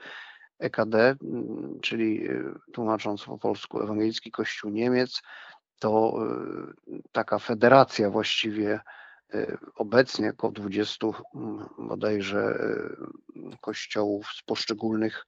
EKD, 0.59 0.95
mm, 0.95 1.79
czyli 1.81 2.29
y, 2.29 2.53
tłumacząc 2.73 3.23
po 3.23 3.37
polsku 3.37 3.81
Ewangelicki 3.83 4.31
Kościół 4.31 4.71
Niemiec, 4.71 5.21
to 5.79 6.13
y, 6.87 7.01
taka 7.11 7.39
federacja 7.39 8.09
właściwie 8.09 8.79
y, 9.33 9.57
obecnie 9.75 10.29
około 10.29 10.53
20 10.53 11.07
mm, 11.35 11.65
bodajże 11.77 12.59
kościołów 13.61 14.27
z 14.27 14.43
poszczególnych 14.43 15.25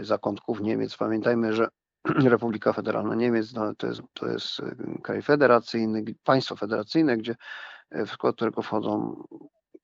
zakątków 0.00 0.60
Niemiec. 0.60 0.96
Pamiętajmy, 0.96 1.52
że 1.52 1.68
Republika 2.34 2.72
Federalna 2.72 3.14
Niemiec 3.14 3.52
no, 3.52 3.74
to, 3.74 3.86
jest, 3.86 4.02
to 4.12 4.28
jest 4.28 4.62
kraj 5.02 5.22
federacyjny, 5.22 6.04
państwo 6.24 6.56
federacyjne, 6.56 7.16
gdzie 7.16 7.36
w 7.90 8.10
skład 8.10 8.36
którego 8.36 8.62
wchodzą 8.62 9.24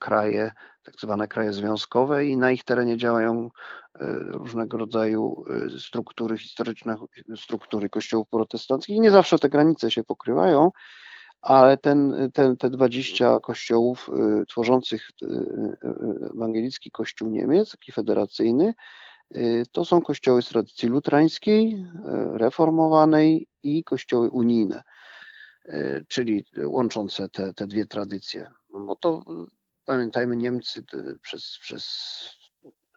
kraje, 0.00 0.52
tak 0.82 0.94
zwane 1.00 1.28
kraje 1.28 1.52
związkowe 1.52 2.26
i 2.26 2.36
na 2.36 2.50
ich 2.50 2.64
terenie 2.64 2.96
działają 2.96 3.50
e, 3.94 4.06
różnego 4.18 4.78
rodzaju 4.78 5.44
e, 5.74 5.78
struktury 5.78 6.38
historyczne, 6.38 6.96
struktury 7.36 7.88
kościołów 7.88 8.28
protestanckich 8.28 8.96
i 8.96 9.00
nie 9.00 9.10
zawsze 9.10 9.38
te 9.38 9.48
granice 9.48 9.90
się 9.90 10.04
pokrywają, 10.04 10.70
ale 11.40 11.76
ten, 11.76 12.30
ten, 12.34 12.56
te 12.56 12.70
20 12.70 13.40
kościołów 13.40 14.10
e, 14.40 14.46
tworzących 14.46 15.10
ewangelicki 16.34 16.90
kościół 16.90 17.30
Niemiec, 17.30 17.70
taki 17.70 17.92
federacyjny, 17.92 18.74
to 19.72 19.84
są 19.84 20.02
kościoły 20.02 20.42
z 20.42 20.48
tradycji 20.48 20.88
lutrańskiej, 20.88 21.86
reformowanej 22.32 23.46
i 23.62 23.84
kościoły 23.84 24.30
unijne, 24.30 24.82
czyli 26.08 26.44
łączące 26.64 27.28
te, 27.28 27.54
te 27.54 27.66
dwie 27.66 27.86
tradycje. 27.86 28.50
Bo 28.72 28.96
to 28.96 29.22
Pamiętajmy, 29.90 30.36
Niemcy 30.36 30.84
przez, 31.22 31.58
przez 31.60 31.84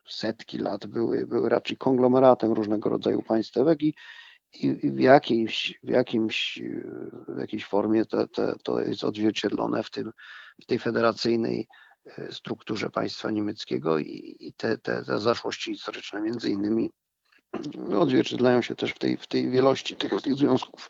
setki 0.09 0.57
lat 0.57 0.85
były, 0.88 1.27
były 1.27 1.50
raczej 1.50 1.77
konglomeratem 1.77 2.51
różnego 2.51 2.89
rodzaju 2.89 3.21
państwek 3.21 3.81
i, 3.83 3.95
i 4.53 4.91
w, 4.91 5.00
jakiejś, 5.00 5.79
w, 5.83 5.89
jakimś, 5.89 6.62
w 7.27 7.39
jakiejś 7.39 7.65
formie 7.65 8.05
to, 8.05 8.27
to, 8.27 8.55
to 8.63 8.81
jest 8.81 9.03
odzwierciedlone 9.03 9.83
w, 9.83 9.89
tym, 9.89 10.12
w 10.62 10.65
tej 10.65 10.79
federacyjnej 10.79 11.67
e, 12.05 12.31
strukturze 12.31 12.89
państwa 12.89 13.31
niemieckiego 13.31 14.00
i, 14.00 14.35
i 14.39 14.53
te, 14.53 14.77
te, 14.77 15.03
te 15.05 15.19
zaszłości 15.19 15.73
historyczne 15.73 16.21
między 16.21 16.50
innymi 16.50 16.91
odzwierciedlają 18.00 18.62
się 18.62 18.75
też 18.75 18.91
w 18.91 19.00
tej, 19.00 19.17
w 19.17 19.27
tej 19.27 19.50
wielości 19.50 19.95
tych, 19.95 20.21
tych 20.21 20.35
związków 20.35 20.89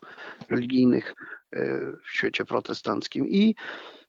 religijnych 0.50 1.14
e, 1.52 1.66
w 2.04 2.10
świecie 2.10 2.44
protestanckim. 2.44 3.28
I 3.28 3.54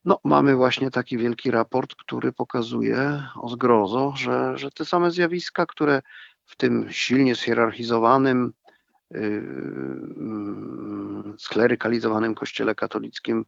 no, 0.05 0.19
mamy 0.23 0.55
właśnie 0.55 0.91
taki 0.91 1.17
wielki 1.17 1.51
raport, 1.51 1.95
który 1.95 2.33
pokazuje 2.33 3.23
o 3.35 3.49
zgrozo, 3.49 4.13
że, 4.15 4.57
że 4.57 4.71
te 4.71 4.85
same 4.85 5.11
zjawiska, 5.11 5.65
które 5.65 6.01
w 6.45 6.55
tym 6.55 6.87
silnie 6.89 7.35
zhierarchizowanym, 7.35 8.53
yy, 9.11 9.43
sklerykalizowanym 11.37 12.35
kościele 12.35 12.75
katolickim 12.75 13.45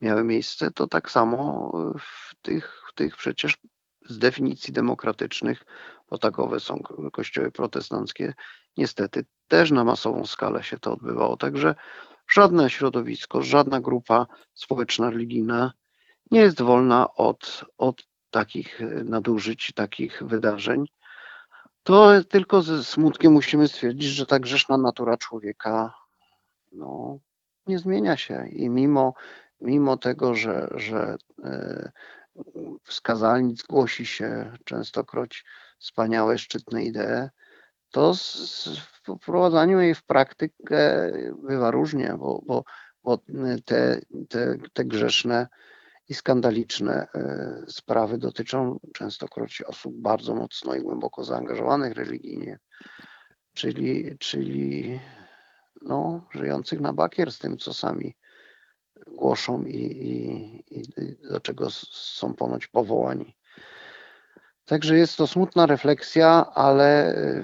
miały 0.00 0.24
miejsce, 0.24 0.70
to 0.70 0.86
tak 0.86 1.10
samo 1.10 1.72
w 1.98 2.34
tych, 2.42 2.82
w 2.88 2.94
tych 2.94 3.16
przecież 3.16 3.56
z 4.08 4.18
definicji 4.18 4.72
demokratycznych, 4.72 5.64
bo 6.10 6.18
takowe 6.18 6.60
są 6.60 6.82
kościoły 7.12 7.50
protestanckie, 7.50 8.34
niestety 8.76 9.24
też 9.48 9.70
na 9.70 9.84
masową 9.84 10.26
skalę 10.26 10.62
się 10.62 10.78
to 10.78 10.92
odbywało. 10.92 11.36
Także 11.36 11.74
żadne 12.28 12.70
środowisko, 12.70 13.42
żadna 13.42 13.80
grupa 13.80 14.26
społeczna, 14.54 15.10
religijna 15.10 15.72
nie 16.30 16.40
jest 16.40 16.62
wolna 16.62 17.14
od, 17.14 17.64
od 17.78 18.02
takich 18.30 18.80
nadużyć, 19.04 19.72
takich 19.74 20.22
wydarzeń. 20.22 20.84
To 21.82 22.24
tylko 22.24 22.62
ze 22.62 22.84
smutkiem 22.84 23.32
musimy 23.32 23.68
stwierdzić, 23.68 24.08
że 24.08 24.26
ta 24.26 24.38
grzeszna 24.38 24.78
natura 24.78 25.16
człowieka 25.16 25.94
no, 26.72 27.18
nie 27.66 27.78
zmienia 27.78 28.16
się 28.16 28.48
i 28.48 28.70
mimo, 28.70 29.14
mimo 29.60 29.96
tego, 29.96 30.34
że, 30.34 30.68
że 30.74 31.16
e, 31.44 31.92
z 32.88 33.62
głosi 33.68 34.06
się 34.06 34.52
częstokroć 34.64 35.44
wspaniałe, 35.78 36.38
szczytne 36.38 36.84
idee, 36.84 37.28
to 37.90 38.14
w 38.14 39.18
wprowadzaniu 39.22 39.80
jej 39.80 39.94
w 39.94 40.02
praktykę 40.02 41.12
bywa 41.42 41.70
różnie, 41.70 42.14
bo, 42.18 42.42
bo, 42.46 42.64
bo 43.04 43.18
te, 43.64 44.00
te, 44.28 44.56
te 44.72 44.84
grzeszne 44.84 45.48
i 46.08 46.14
skandaliczne 46.14 47.06
e, 47.14 47.64
sprawy 47.68 48.18
dotyczą 48.18 48.80
częstokroć 48.94 49.62
osób 49.62 49.94
bardzo 49.96 50.34
mocno 50.34 50.74
i 50.74 50.80
głęboko 50.80 51.24
zaangażowanych 51.24 51.94
religijnie, 51.94 52.58
czyli, 53.54 54.18
czyli 54.18 55.00
no, 55.82 56.28
żyjących 56.34 56.80
na 56.80 56.92
bakier 56.92 57.32
z 57.32 57.38
tym, 57.38 57.58
co 57.58 57.74
sami 57.74 58.16
głoszą 59.06 59.64
i, 59.64 59.76
i, 59.76 60.80
i 60.80 61.16
do 61.30 61.40
czego 61.40 61.70
są 61.90 62.34
ponoć 62.34 62.66
powołani. 62.66 63.36
Także 64.64 64.98
jest 64.98 65.16
to 65.16 65.26
smutna 65.26 65.66
refleksja, 65.66 66.46
ale 66.54 67.14
e, 67.14 67.42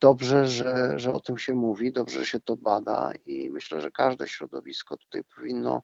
dobrze, 0.00 0.48
że, 0.48 0.98
że 0.98 1.12
o 1.12 1.20
tym 1.20 1.38
się 1.38 1.54
mówi, 1.54 1.92
dobrze, 1.92 2.26
się 2.26 2.40
to 2.40 2.56
bada 2.56 3.12
i 3.26 3.50
myślę, 3.50 3.80
że 3.80 3.90
każde 3.90 4.28
środowisko 4.28 4.96
tutaj 4.96 5.22
powinno 5.36 5.82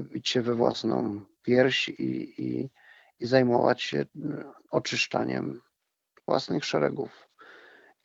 bić 0.00 0.28
się 0.28 0.42
we 0.42 0.54
własną 0.54 1.20
pierś 1.42 1.88
i, 1.88 2.42
i, 2.42 2.70
i 3.20 3.26
zajmować 3.26 3.82
się 3.82 4.04
oczyszczaniem 4.70 5.60
własnych 6.26 6.64
szeregów 6.64 7.28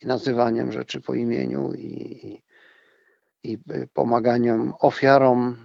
i 0.00 0.06
nazywaniem 0.06 0.72
rzeczy 0.72 1.00
po 1.00 1.14
imieniu 1.14 1.74
i, 1.74 2.42
i 3.42 3.58
pomaganiem 3.92 4.72
ofiarom 4.80 5.56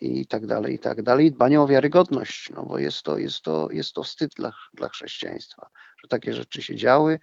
i 0.00 0.26
tak 0.26 0.46
dalej, 0.46 0.74
i 0.74 0.78
tak 0.78 1.02
dalej. 1.02 1.32
Dbanie 1.32 1.60
o 1.60 1.66
wiarygodność, 1.66 2.50
no 2.50 2.66
bo 2.66 2.78
jest 2.78 3.02
to, 3.02 3.18
jest 3.18 3.42
to, 3.42 3.68
jest 3.70 3.92
to 3.92 4.02
wstyd 4.02 4.30
dla, 4.36 4.52
dla 4.74 4.88
chrześcijaństwa, 4.88 5.68
że 6.02 6.08
takie 6.08 6.34
rzeczy 6.34 6.62
się 6.62 6.76
działy, 6.76 7.18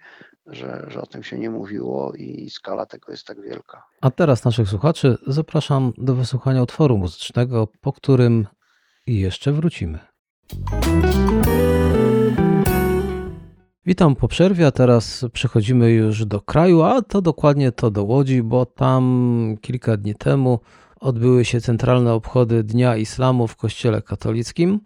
że, 0.50 0.86
że 0.88 1.02
o 1.02 1.06
tym 1.06 1.22
się 1.22 1.38
nie 1.38 1.50
mówiło 1.50 2.12
i 2.16 2.50
skala 2.50 2.86
tego 2.86 3.12
jest 3.12 3.26
tak 3.26 3.40
wielka. 3.42 3.84
A 4.00 4.10
teraz 4.10 4.44
naszych 4.44 4.68
słuchaczy 4.68 5.16
zapraszam 5.26 5.92
do 5.98 6.14
wysłuchania 6.14 6.62
utworu 6.62 6.98
muzycznego, 6.98 7.68
po 7.80 7.92
którym 7.92 8.46
jeszcze 9.06 9.52
wrócimy. 9.52 9.98
Witam 13.86 14.16
po 14.16 14.28
przerwie, 14.28 14.66
a 14.66 14.70
teraz 14.70 15.24
przechodzimy 15.32 15.90
już 15.90 16.24
do 16.24 16.40
kraju, 16.40 16.82
a 16.82 17.02
to 17.02 17.22
dokładnie 17.22 17.72
to 17.72 17.90
do 17.90 18.04
Łodzi, 18.04 18.42
bo 18.42 18.66
tam 18.66 19.54
kilka 19.60 19.96
dni 19.96 20.14
temu 20.14 20.60
odbyły 21.00 21.44
się 21.44 21.60
centralne 21.60 22.12
obchody 22.14 22.64
Dnia 22.64 22.96
Islamu 22.96 23.46
w 23.46 23.56
Kościele 23.56 24.02
Katolickim 24.02 24.80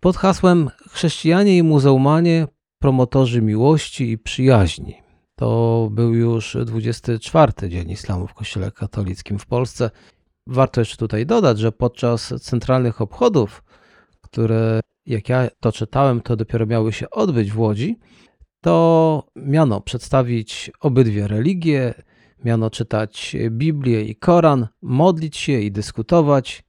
pod 0.00 0.16
hasłem 0.16 0.70
Chrześcijanie 0.90 1.56
i 1.56 1.62
muzułmanie 1.62 2.46
promotorzy 2.78 3.42
miłości 3.42 4.10
i 4.10 4.18
przyjaźni. 4.18 5.07
To 5.38 5.88
był 5.92 6.14
już 6.14 6.56
24 6.66 7.52
Dzień 7.68 7.90
Islamu 7.90 8.26
w 8.26 8.34
Kościele 8.34 8.70
Katolickim 8.70 9.38
w 9.38 9.46
Polsce. 9.46 9.90
Warto 10.46 10.80
jeszcze 10.80 10.96
tutaj 10.96 11.26
dodać, 11.26 11.58
że 11.58 11.72
podczas 11.72 12.34
centralnych 12.40 13.00
obchodów, 13.00 13.62
które 14.20 14.80
jak 15.06 15.28
ja 15.28 15.48
to 15.60 15.72
czytałem, 15.72 16.20
to 16.20 16.36
dopiero 16.36 16.66
miały 16.66 16.92
się 16.92 17.10
odbyć 17.10 17.52
w 17.52 17.58
Łodzi, 17.58 17.98
to 18.60 19.26
miano 19.36 19.80
przedstawić 19.80 20.70
obydwie 20.80 21.28
religie, 21.28 21.94
miano 22.44 22.70
czytać 22.70 23.36
Biblię 23.50 24.02
i 24.02 24.16
Koran, 24.16 24.68
modlić 24.82 25.36
się 25.36 25.60
i 25.60 25.72
dyskutować. 25.72 26.64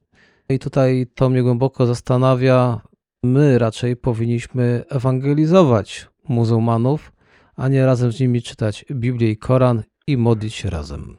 I 0.50 0.60
tutaj 0.60 1.08
to 1.16 1.30
mnie 1.30 1.44
głęboko 1.44 1.86
zastanawia. 1.86 2.82
My 3.24 3.60
raczej 3.60 3.96
powinniśmy 3.96 4.84
ewangelizować 4.90 6.08
muzułmanów, 6.28 7.12
a 7.60 7.68
nie 7.68 7.86
razem 7.86 8.12
z 8.12 8.20
nimi 8.20 8.42
czytać 8.42 8.86
Biblię 8.92 9.30
i 9.32 9.38
Koran 9.38 9.84
i 10.08 10.18
modlić 10.18 10.54
się 10.56 10.70
razem. 10.70 11.18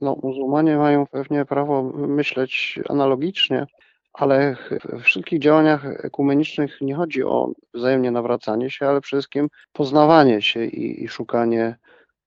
No, 0.00 0.16
muzułmanie 0.22 0.76
mają 0.76 1.06
pewnie 1.06 1.44
prawo 1.44 1.82
myśleć 1.94 2.78
analogicznie, 2.88 3.66
ale 4.12 4.56
w 4.92 5.02
wszystkich 5.02 5.40
działaniach 5.40 5.84
ekumenicznych 6.04 6.78
nie 6.80 6.94
chodzi 6.94 7.24
o 7.24 7.52
wzajemnie 7.74 8.10
nawracanie 8.10 8.70
się, 8.70 8.86
ale 8.86 9.00
przede 9.00 9.20
wszystkim 9.20 9.48
poznawanie 9.72 10.42
się 10.42 10.64
i, 10.64 11.04
i 11.04 11.08
szukanie 11.08 11.76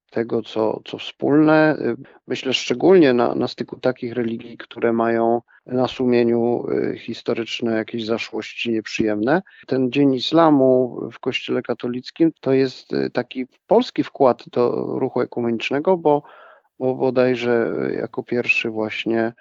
tego, 0.10 0.42
co, 0.42 0.82
co 0.86 0.98
wspólne. 0.98 1.78
Myślę 2.28 2.54
szczególnie 2.54 3.14
na, 3.14 3.36
na 3.36 3.48
styku 3.48 3.80
takich 3.80 4.14
religii, 4.14 4.58
które 4.58 4.94
mają 4.94 5.42
na 5.66 5.88
sumieniu 5.88 6.66
y, 6.72 6.98
historyczne 6.98 7.76
jakieś 7.76 8.06
zaszłości 8.06 8.72
nieprzyjemne. 8.72 9.42
Ten 9.68 9.92
Dzień 9.92 10.14
Islamu 10.14 11.00
w 11.12 11.20
Kościele 11.20 11.62
katolickim 11.62 12.32
to 12.42 12.54
jest 12.54 12.94
y, 12.94 13.10
taki 13.10 13.48
polski 13.68 14.04
wkład 14.04 14.44
do 14.52 14.72
ruchu 15.00 15.22
ekumenicznego, 15.22 15.98
bo, 15.98 16.24
bo 16.80 16.96
bodajże 16.96 17.72
jako 17.98 18.24
pierwszy 18.24 18.70
właśnie 18.70 19.34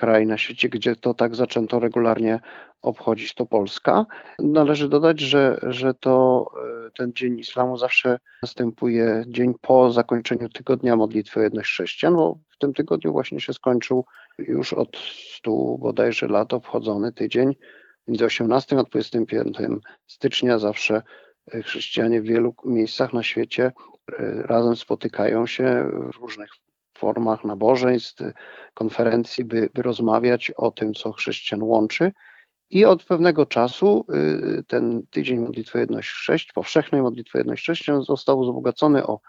kraj 0.00 0.26
na 0.26 0.38
świecie, 0.38 0.68
gdzie 0.68 0.96
to 0.96 1.14
tak 1.14 1.36
zaczęto 1.36 1.80
regularnie 1.80 2.40
obchodzić, 2.82 3.34
to 3.34 3.46
Polska. 3.46 4.06
Należy 4.38 4.88
dodać, 4.88 5.20
że, 5.20 5.58
że 5.62 5.94
to 5.94 6.46
e, 6.86 6.90
ten 6.90 7.12
Dzień 7.12 7.38
Islamu 7.38 7.76
zawsze 7.76 8.18
następuje 8.42 9.24
dzień 9.28 9.54
po 9.60 9.92
zakończeniu 9.92 10.48
tygodnia 10.48 10.96
modlitwy 10.96 11.40
jedność 11.40 11.70
chrześcijan, 11.70 12.14
bo 12.14 12.38
w 12.48 12.58
tym 12.58 12.72
tygodniu 12.74 13.12
właśnie 13.12 13.40
się 13.40 13.52
skończył 13.52 14.04
już 14.38 14.72
od 14.72 14.96
stu 15.36 15.78
bodajże 15.78 16.28
lat 16.28 16.54
obchodzony 16.54 17.12
tydzień. 17.12 17.56
Między 18.08 18.24
18 18.24 18.78
a 18.78 18.82
25 18.82 19.58
stycznia 20.06 20.58
zawsze 20.58 21.02
e, 21.54 21.62
chrześcijanie 21.62 22.22
w 22.22 22.24
wielu 22.24 22.54
miejscach 22.64 23.12
na 23.12 23.22
świecie 23.22 23.64
e, 23.64 23.72
razem 24.42 24.76
spotykają 24.76 25.46
się 25.46 25.90
w 26.12 26.16
różnych 26.16 26.50
formach 27.00 27.44
nabożeństw, 27.44 28.22
konferencji, 28.74 29.44
by, 29.44 29.68
by 29.74 29.82
rozmawiać 29.82 30.50
o 30.50 30.70
tym, 30.70 30.94
co 30.94 31.12
chrześcijan 31.12 31.62
łączy. 31.62 32.12
I 32.70 32.84
od 32.84 33.04
pewnego 33.04 33.46
czasu 33.46 34.06
y, 34.58 34.64
ten 34.66 35.02
tydzień 35.10 35.38
modlitwy 35.38 35.78
jedność 35.78 36.08
sześć, 36.08 36.52
powszechnej 36.52 37.02
modlitwy 37.02 37.38
jedność 37.38 37.62
chrześcijan 37.62 38.02
został 38.02 38.42
wzbogacony 38.42 39.06
o, 39.06 39.20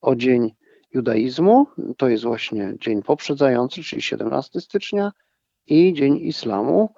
o 0.00 0.16
dzień 0.16 0.54
judaizmu. 0.94 1.66
To 1.96 2.08
jest 2.08 2.24
właśnie 2.24 2.74
dzień 2.80 3.02
poprzedzający, 3.02 3.82
czyli 3.82 4.02
17 4.02 4.60
stycznia 4.60 5.12
i 5.66 5.92
dzień 5.92 6.16
islamu, 6.16 6.94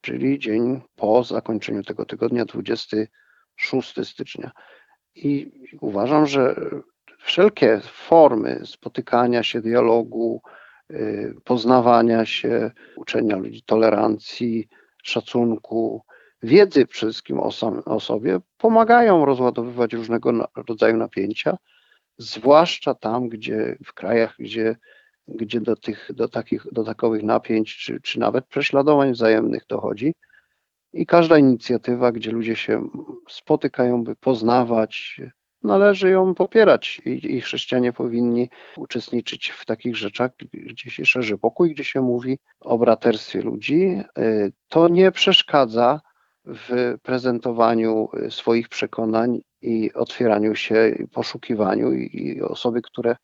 czyli 0.00 0.38
dzień 0.38 0.80
po 0.96 1.24
zakończeniu 1.24 1.82
tego 1.82 2.04
tygodnia, 2.04 2.44
26 2.44 3.94
stycznia. 4.04 4.50
I 5.14 5.50
uważam, 5.80 6.26
że 6.26 6.54
wszelkie 7.18 7.80
formy 7.84 8.60
spotykania 8.64 9.42
się, 9.42 9.60
dialogu, 9.60 10.42
y, 10.90 11.34
poznawania 11.44 12.26
się, 12.26 12.70
uczenia 12.96 13.36
ludzi 13.36 13.62
tolerancji, 13.62 14.68
szacunku, 15.02 16.02
wiedzy 16.42 16.86
przede 16.86 17.12
wszystkim 17.12 17.40
o, 17.40 17.52
sam, 17.52 17.82
o 17.84 18.00
sobie 18.00 18.38
pomagają 18.56 19.24
rozładowywać 19.24 19.92
różnego 19.92 20.48
rodzaju 20.68 20.96
napięcia, 20.96 21.56
zwłaszcza 22.18 22.94
tam, 22.94 23.28
gdzie 23.28 23.76
w 23.84 23.92
krajach, 23.92 24.34
gdzie, 24.38 24.76
gdzie 25.28 25.60
do, 25.60 25.76
tych, 25.76 26.10
do, 26.14 26.28
takich, 26.28 26.66
do 26.72 26.84
takowych 26.84 27.22
napięć 27.22 27.76
czy, 27.76 28.00
czy 28.00 28.20
nawet 28.20 28.46
prześladowań 28.46 29.12
wzajemnych 29.12 29.66
dochodzi. 29.68 30.14
I 30.92 31.06
każda 31.06 31.38
inicjatywa, 31.38 32.12
gdzie 32.12 32.30
ludzie 32.30 32.56
się 32.56 32.88
spotykają, 33.28 34.04
by 34.04 34.16
poznawać, 34.16 35.20
należy 35.62 36.10
ją 36.10 36.34
popierać 36.34 37.02
i, 37.04 37.36
i 37.36 37.40
chrześcijanie 37.40 37.92
powinni 37.92 38.50
uczestniczyć 38.76 39.50
w 39.50 39.64
takich 39.64 39.96
rzeczach, 39.96 40.30
gdzie 40.52 40.90
się 40.90 41.04
szerzy 41.04 41.38
pokój, 41.38 41.74
gdzie 41.74 41.84
się 41.84 42.00
mówi 42.00 42.38
o 42.60 42.78
braterstwie 42.78 43.42
ludzi. 43.42 44.02
Y, 44.18 44.52
to 44.68 44.88
nie 44.88 45.12
przeszkadza 45.12 46.00
w 46.44 46.96
prezentowaniu 47.02 48.08
swoich 48.30 48.68
przekonań 48.68 49.40
i 49.62 49.92
otwieraniu 49.92 50.54
się, 50.54 50.94
poszukiwaniu 51.12 51.92
i 51.92 52.40
osoby, 52.42 52.82
które, 52.82 53.16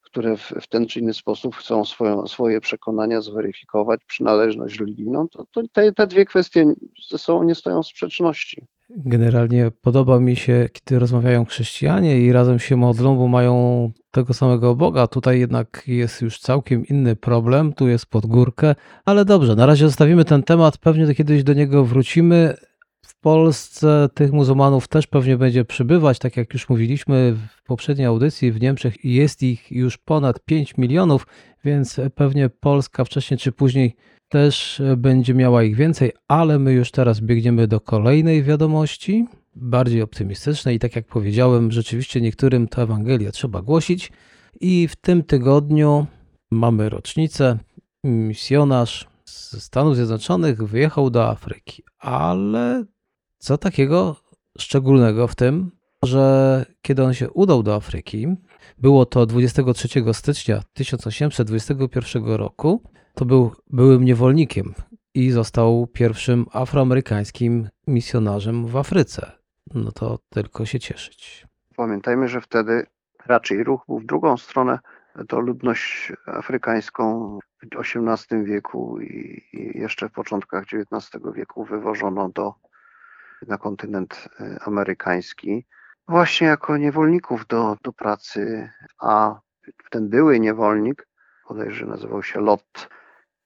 które 0.00 0.36
w, 0.36 0.52
w 0.60 0.66
ten 0.68 0.86
czy 0.86 1.00
inny 1.00 1.14
sposób 1.14 1.56
chcą 1.56 1.84
swoją, 1.84 2.26
swoje 2.26 2.60
przekonania 2.60 3.20
zweryfikować, 3.20 4.00
przynależność 4.06 4.78
religijną, 4.78 5.28
to, 5.28 5.46
to 5.50 5.62
te, 5.72 5.92
te 5.92 6.06
dwie 6.06 6.24
kwestie 6.24 6.74
ze 7.08 7.18
sobą 7.18 7.42
nie 7.42 7.54
stoją 7.54 7.82
w 7.82 7.86
sprzeczności. 7.86 8.66
Generalnie 8.90 9.70
podoba 9.80 10.20
mi 10.20 10.36
się, 10.36 10.68
kiedy 10.72 10.98
rozmawiają 10.98 11.44
chrześcijanie 11.44 12.20
i 12.20 12.32
razem 12.32 12.58
się 12.58 12.76
modlą, 12.76 13.16
bo 13.16 13.28
mają 13.28 13.92
tego 14.10 14.34
samego 14.34 14.74
Boga. 14.74 15.06
Tutaj 15.06 15.40
jednak 15.40 15.82
jest 15.86 16.22
już 16.22 16.38
całkiem 16.38 16.86
inny 16.86 17.16
problem, 17.16 17.72
tu 17.72 17.88
jest 17.88 18.06
pod 18.06 18.26
górkę, 18.26 18.74
ale 19.04 19.24
dobrze, 19.24 19.54
na 19.54 19.66
razie 19.66 19.86
zostawimy 19.86 20.24
ten 20.24 20.42
temat, 20.42 20.78
pewnie 20.78 21.14
kiedyś 21.14 21.44
do 21.44 21.52
niego 21.52 21.84
wrócimy. 21.84 22.56
W 23.06 23.20
Polsce 23.20 24.08
tych 24.14 24.32
muzułmanów 24.32 24.88
też 24.88 25.06
pewnie 25.06 25.36
będzie 25.36 25.64
przybywać, 25.64 26.18
tak 26.18 26.36
jak 26.36 26.52
już 26.52 26.68
mówiliśmy 26.68 27.36
w 27.56 27.62
poprzedniej 27.62 28.06
audycji, 28.06 28.52
w 28.52 28.60
Niemczech 28.60 29.04
jest 29.04 29.42
ich 29.42 29.72
już 29.72 29.98
ponad 29.98 30.44
5 30.44 30.76
milionów, 30.76 31.26
więc 31.64 32.00
pewnie 32.14 32.48
Polska 32.48 33.04
wcześniej 33.04 33.38
czy 33.38 33.52
później 33.52 33.96
też 34.28 34.82
będzie 34.96 35.34
miała 35.34 35.62
ich 35.62 35.76
więcej, 35.76 36.12
ale 36.28 36.58
my 36.58 36.72
już 36.72 36.90
teraz 36.90 37.20
biegniemy 37.20 37.66
do 37.66 37.80
kolejnej 37.80 38.42
wiadomości, 38.42 39.26
bardziej 39.54 40.02
optymistycznej. 40.02 40.76
I 40.76 40.78
tak 40.78 40.96
jak 40.96 41.06
powiedziałem, 41.06 41.72
rzeczywiście 41.72 42.20
niektórym 42.20 42.68
tę 42.68 42.82
Ewangelię 42.82 43.32
trzeba 43.32 43.62
głosić. 43.62 44.12
I 44.60 44.88
w 44.88 44.96
tym 44.96 45.22
tygodniu 45.22 46.06
mamy 46.50 46.88
rocznicę. 46.88 47.58
Misjonarz 48.04 49.08
ze 49.24 49.60
Stanów 49.60 49.96
Zjednoczonych 49.96 50.62
wyjechał 50.62 51.10
do 51.10 51.28
Afryki. 51.28 51.82
Ale 51.98 52.84
co 53.38 53.58
takiego 53.58 54.16
szczególnego 54.58 55.28
w 55.28 55.34
tym, 55.34 55.70
że 56.02 56.64
kiedy 56.82 57.04
on 57.04 57.14
się 57.14 57.30
udał 57.30 57.62
do 57.62 57.74
Afryki, 57.74 58.26
było 58.78 59.06
to 59.06 59.26
23 59.26 59.88
stycznia 60.12 60.62
1821 60.72 62.24
roku, 62.24 62.82
to 63.16 63.24
był 63.24 63.52
byłym 63.70 64.04
niewolnikiem 64.04 64.74
i 65.14 65.30
został 65.30 65.86
pierwszym 65.92 66.46
afroamerykańskim 66.52 67.68
misjonarzem 67.86 68.66
w 68.66 68.76
Afryce. 68.76 69.32
No 69.74 69.92
to 69.92 70.18
tylko 70.30 70.66
się 70.66 70.80
cieszyć. 70.80 71.46
Pamiętajmy, 71.76 72.28
że 72.28 72.40
wtedy 72.40 72.86
raczej 73.26 73.64
ruch 73.64 73.84
był 73.88 73.98
w 73.98 74.06
drugą 74.06 74.36
stronę. 74.36 74.78
To 75.28 75.40
ludność 75.40 76.12
afrykańską 76.26 77.38
w 77.62 77.76
XVIII 77.76 78.44
wieku 78.44 79.00
i 79.00 79.42
jeszcze 79.74 80.08
w 80.08 80.12
początkach 80.12 80.64
XIX 80.72 81.22
wieku 81.34 81.64
wywożono 81.64 82.28
do, 82.28 82.54
na 83.48 83.58
kontynent 83.58 84.28
y, 84.40 84.58
amerykański 84.60 85.66
właśnie 86.08 86.46
jako 86.46 86.76
niewolników 86.76 87.46
do, 87.46 87.76
do 87.82 87.92
pracy, 87.92 88.70
a 89.00 89.40
ten 89.90 90.08
były 90.08 90.40
niewolnik, 90.40 91.08
bodajże 91.48 91.86
nazywał 91.86 92.22
się 92.22 92.40
Lot 92.40 92.88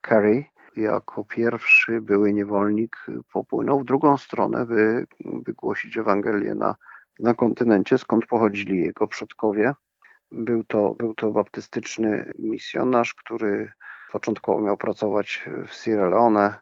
Carey, 0.09 0.45
jako 0.77 1.25
pierwszy 1.25 2.01
były 2.01 2.33
niewolnik 2.33 2.97
popłynął 3.33 3.81
w 3.81 3.85
drugą 3.85 4.17
stronę, 4.17 4.67
by 4.67 5.07
wygłosić 5.21 5.97
Ewangelię 5.97 6.55
na, 6.55 6.75
na 7.19 7.35
kontynencie, 7.35 7.99
skąd 7.99 8.27
pochodzili 8.27 8.81
jego 8.81 9.07
przodkowie. 9.07 9.75
Był 10.33 10.65
to, 10.65 10.95
był 10.95 11.15
to 11.15 11.31
baptystyczny 11.31 12.33
misjonarz, 12.39 13.15
który 13.15 13.73
początkowo 14.13 14.61
miał 14.61 14.77
pracować 14.77 15.49
w 15.69 15.75
Sierra 15.75 16.09
Leone, 16.09 16.55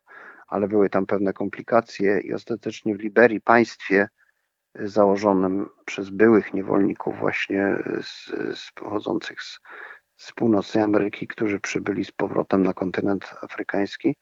ale 0.48 0.68
były 0.68 0.90
tam 0.90 1.07
pewne 1.07 1.33
komplikacje 1.33 2.20
i 2.20 2.35
ostatecznie 2.35 2.96
w 2.96 3.01
Liberii, 3.01 3.40
państwie 3.40 4.09
założonym 4.74 5.68
przez 5.85 6.11
byłych 6.11 6.55
niewolników 6.55 7.18
właśnie 7.18 7.77
z, 8.03 8.27
z 8.59 8.72
pochodzących 8.72 9.42
z, 9.42 9.61
z 10.18 10.33
północnej 10.33 10.85
Ameryki, 10.85 11.26
którzy 11.26 11.61
przybyli 11.61 12.04
z 12.04 12.12
powrotem 12.12 12.62
na 12.62 12.74
kontynent 12.74 13.35
afrykański. 13.42 14.16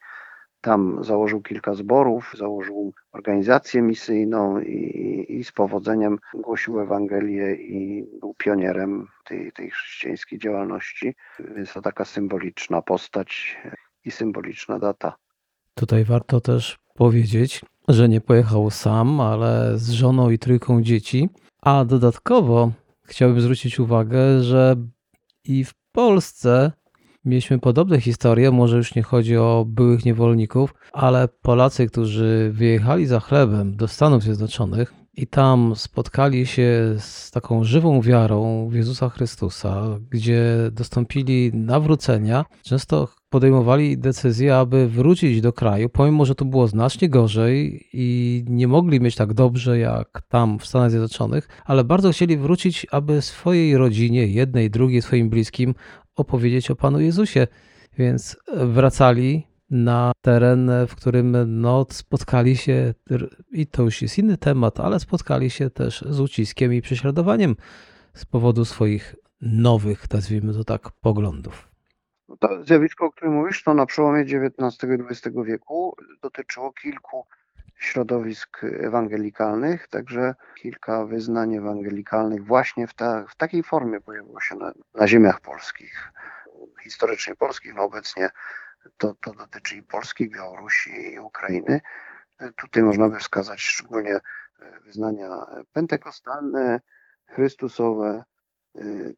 Tam 0.61 1.03
założył 1.03 1.41
kilka 1.41 1.73
zborów, 1.73 2.33
założył 2.37 2.93
organizację 3.11 3.81
misyjną 3.81 4.59
i, 4.59 5.25
i 5.29 5.43
z 5.43 5.51
powodzeniem 5.51 6.17
głosił 6.33 6.79
Ewangelię 6.79 7.55
i 7.55 8.05
był 8.19 8.33
pionierem 8.33 9.07
tej, 9.25 9.51
tej 9.51 9.69
chrześcijańskiej 9.69 10.39
działalności. 10.39 11.15
Więc 11.55 11.73
to 11.73 11.81
taka 11.81 12.05
symboliczna 12.05 12.81
postać 12.81 13.57
i 14.05 14.11
symboliczna 14.11 14.79
data. 14.79 15.15
Tutaj 15.75 16.03
warto 16.03 16.41
też 16.41 16.77
powiedzieć, 16.93 17.61
że 17.87 18.09
nie 18.09 18.21
pojechał 18.21 18.69
sam, 18.69 19.21
ale 19.21 19.77
z 19.77 19.89
żoną 19.89 20.29
i 20.29 20.39
trójką 20.39 20.81
dzieci. 20.81 21.29
A 21.61 21.85
dodatkowo 21.85 22.71
chciałbym 23.03 23.41
zwrócić 23.41 23.79
uwagę, 23.79 24.43
że 24.43 24.75
i 25.47 25.65
w 25.65 25.73
Polsce 25.97 26.71
mieliśmy 27.25 27.59
podobne 27.59 28.01
historie. 28.01 28.51
Może 28.51 28.77
już 28.77 28.95
nie 28.95 29.03
chodzi 29.03 29.37
o 29.37 29.65
byłych 29.67 30.05
niewolników, 30.05 30.73
ale 30.93 31.27
Polacy, 31.27 31.87
którzy 31.87 32.49
wyjechali 32.53 33.05
za 33.05 33.19
chlebem 33.19 33.75
do 33.75 33.87
Stanów 33.87 34.23
Zjednoczonych 34.23 34.93
i 35.17 35.27
tam 35.27 35.75
spotkali 35.75 36.45
się 36.45 36.95
z 36.99 37.31
taką 37.31 37.63
żywą 37.63 38.01
wiarą 38.01 38.69
w 38.69 38.73
Jezusa 38.73 39.09
Chrystusa, 39.09 39.99
gdzie 40.09 40.45
dostąpili 40.71 41.51
nawrócenia, 41.53 42.45
często 42.63 43.07
podejmowali 43.29 43.97
decyzję, 43.97 44.55
aby 44.55 44.87
wrócić 44.87 45.41
do 45.41 45.53
kraju, 45.53 45.89
pomimo 45.89 46.25
że 46.25 46.35
to 46.35 46.45
było 46.45 46.67
znacznie 46.67 47.09
gorzej 47.09 47.85
i 47.93 48.43
nie 48.47 48.67
mogli 48.67 49.01
mieć 49.01 49.15
tak 49.15 49.33
dobrze 49.33 49.79
jak 49.79 50.21
tam 50.27 50.59
w 50.59 50.65
Stanach 50.65 50.89
Zjednoczonych, 50.89 51.47
ale 51.65 51.83
bardzo 51.83 52.11
chcieli 52.11 52.37
wrócić, 52.37 52.87
aby 52.91 53.21
swojej 53.21 53.77
rodzinie, 53.77 54.27
jednej, 54.27 54.69
drugiej, 54.69 55.01
swoim 55.01 55.29
bliskim 55.29 55.75
opowiedzieć 56.15 56.71
o 56.71 56.75
Panu 56.75 56.99
Jezusie. 56.99 57.47
Więc 57.97 58.37
wracali 58.55 59.46
na 59.69 60.11
teren, 60.21 60.71
w 60.87 60.95
którym 60.95 61.61
no, 61.61 61.85
spotkali 61.91 62.57
się, 62.57 62.93
i 63.51 63.67
to 63.67 63.83
już 63.83 64.01
jest 64.01 64.17
inny 64.17 64.37
temat, 64.37 64.79
ale 64.79 64.99
spotkali 64.99 65.49
się 65.49 65.69
też 65.69 66.05
z 66.09 66.19
uciskiem 66.19 66.73
i 66.73 66.81
prześladowaniem 66.81 67.55
z 68.13 68.25
powodu 68.25 68.65
swoich 68.65 69.15
nowych, 69.41 70.11
nazwijmy 70.13 70.53
to 70.53 70.63
tak, 70.63 70.91
poglądów. 71.01 71.67
No 72.29 72.37
to 72.37 72.63
zjawisko, 72.63 73.05
o 73.05 73.11
którym 73.11 73.33
mówisz, 73.33 73.63
to 73.63 73.73
na 73.73 73.85
przełomie 73.85 74.21
XIX 74.21 74.83
i 74.83 75.03
XX 75.03 75.37
wieku 75.45 75.95
dotyczyło 76.21 76.73
kilku 76.73 77.25
środowisk 77.79 78.63
ewangelikalnych, 78.63 79.87
także 79.87 80.35
kilka 80.61 81.05
wyznań 81.05 81.55
ewangelikalnych 81.55 82.45
właśnie 82.45 82.87
w, 82.87 82.93
ta, 82.93 83.25
w 83.29 83.35
takiej 83.35 83.63
formie 83.63 84.01
pojawiło 84.01 84.41
się 84.41 84.55
na, 84.55 84.71
na 84.95 85.07
ziemiach 85.07 85.41
polskich, 85.41 86.11
historycznie 86.83 87.35
polskich, 87.35 87.75
no 87.75 87.83
obecnie 87.83 88.29
to, 88.97 89.15
to 89.21 89.33
dotyczy 89.33 89.75
i 89.75 89.83
Polski, 89.83 90.29
Białorusi 90.29 91.13
i 91.13 91.19
Ukrainy. 91.19 91.81
Tutaj 92.55 92.83
można 92.83 93.09
by 93.09 93.19
wskazać 93.19 93.61
szczególnie 93.61 94.19
wyznania 94.85 95.45
pentekostalne, 95.73 96.81
chrystusowe, 97.27 98.23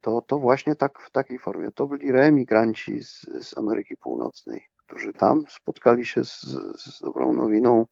to, 0.01 0.21
to 0.21 0.39
właśnie 0.39 0.75
tak 0.75 0.99
w 0.99 1.11
takiej 1.11 1.39
formie. 1.39 1.71
To 1.71 1.87
byli 1.87 2.11
reemigranci 2.11 3.03
z, 3.03 3.21
z 3.21 3.57
Ameryki 3.57 3.97
Północnej, 3.97 4.67
którzy 4.77 5.13
tam 5.13 5.43
spotkali 5.49 6.05
się 6.05 6.23
z, 6.23 6.41
z 6.81 6.99
dobrą 7.01 7.33
nowiną 7.33 7.85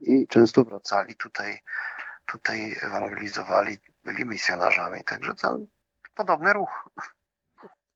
i 0.00 0.26
często 0.28 0.64
wracali 0.64 1.16
tutaj, 1.16 1.58
tutaj 2.26 2.76
ewangelizowali, 2.82 3.78
byli 4.04 4.24
misjonarzami, 4.24 5.04
także 5.04 5.34
to 5.34 5.58
podobny 6.14 6.52
ruch. 6.52 6.88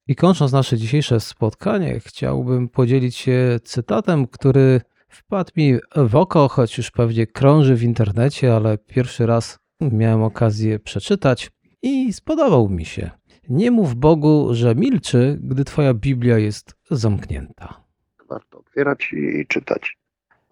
I 0.07 0.17
kończąc 0.17 0.53
nasze 0.53 0.77
dzisiejsze 0.77 1.21
spotkanie, 1.21 2.01
chciałbym 2.01 2.69
podzielić 2.69 3.17
się 3.17 3.61
cytatem, 3.65 4.27
który 4.27 4.81
wpadł 5.09 5.51
mi 5.57 5.75
w 5.97 6.17
oko, 6.17 6.49
choć 6.49 6.79
już 6.79 6.91
pewnie 6.91 7.27
krąży 7.27 7.77
w 7.77 7.83
internecie, 7.83 8.57
ale 8.57 8.79
pierwszy 8.79 9.27
raz 9.27 9.59
miałem 9.81 10.23
okazję 10.23 10.79
przeczytać 10.79 11.51
i 11.83 12.13
spodobał 12.13 12.69
mi 12.69 12.85
się. 12.85 13.11
Nie 13.49 13.71
mów 13.71 13.95
Bogu, 13.95 14.49
że 14.55 14.75
milczy, 14.75 15.39
gdy 15.43 15.65
Twoja 15.65 15.95
Biblia 15.95 16.39
jest 16.39 16.75
zamknięta. 16.91 17.85
Warto 18.29 18.59
otwierać 18.59 19.13
i 19.13 19.47
czytać. 19.47 19.97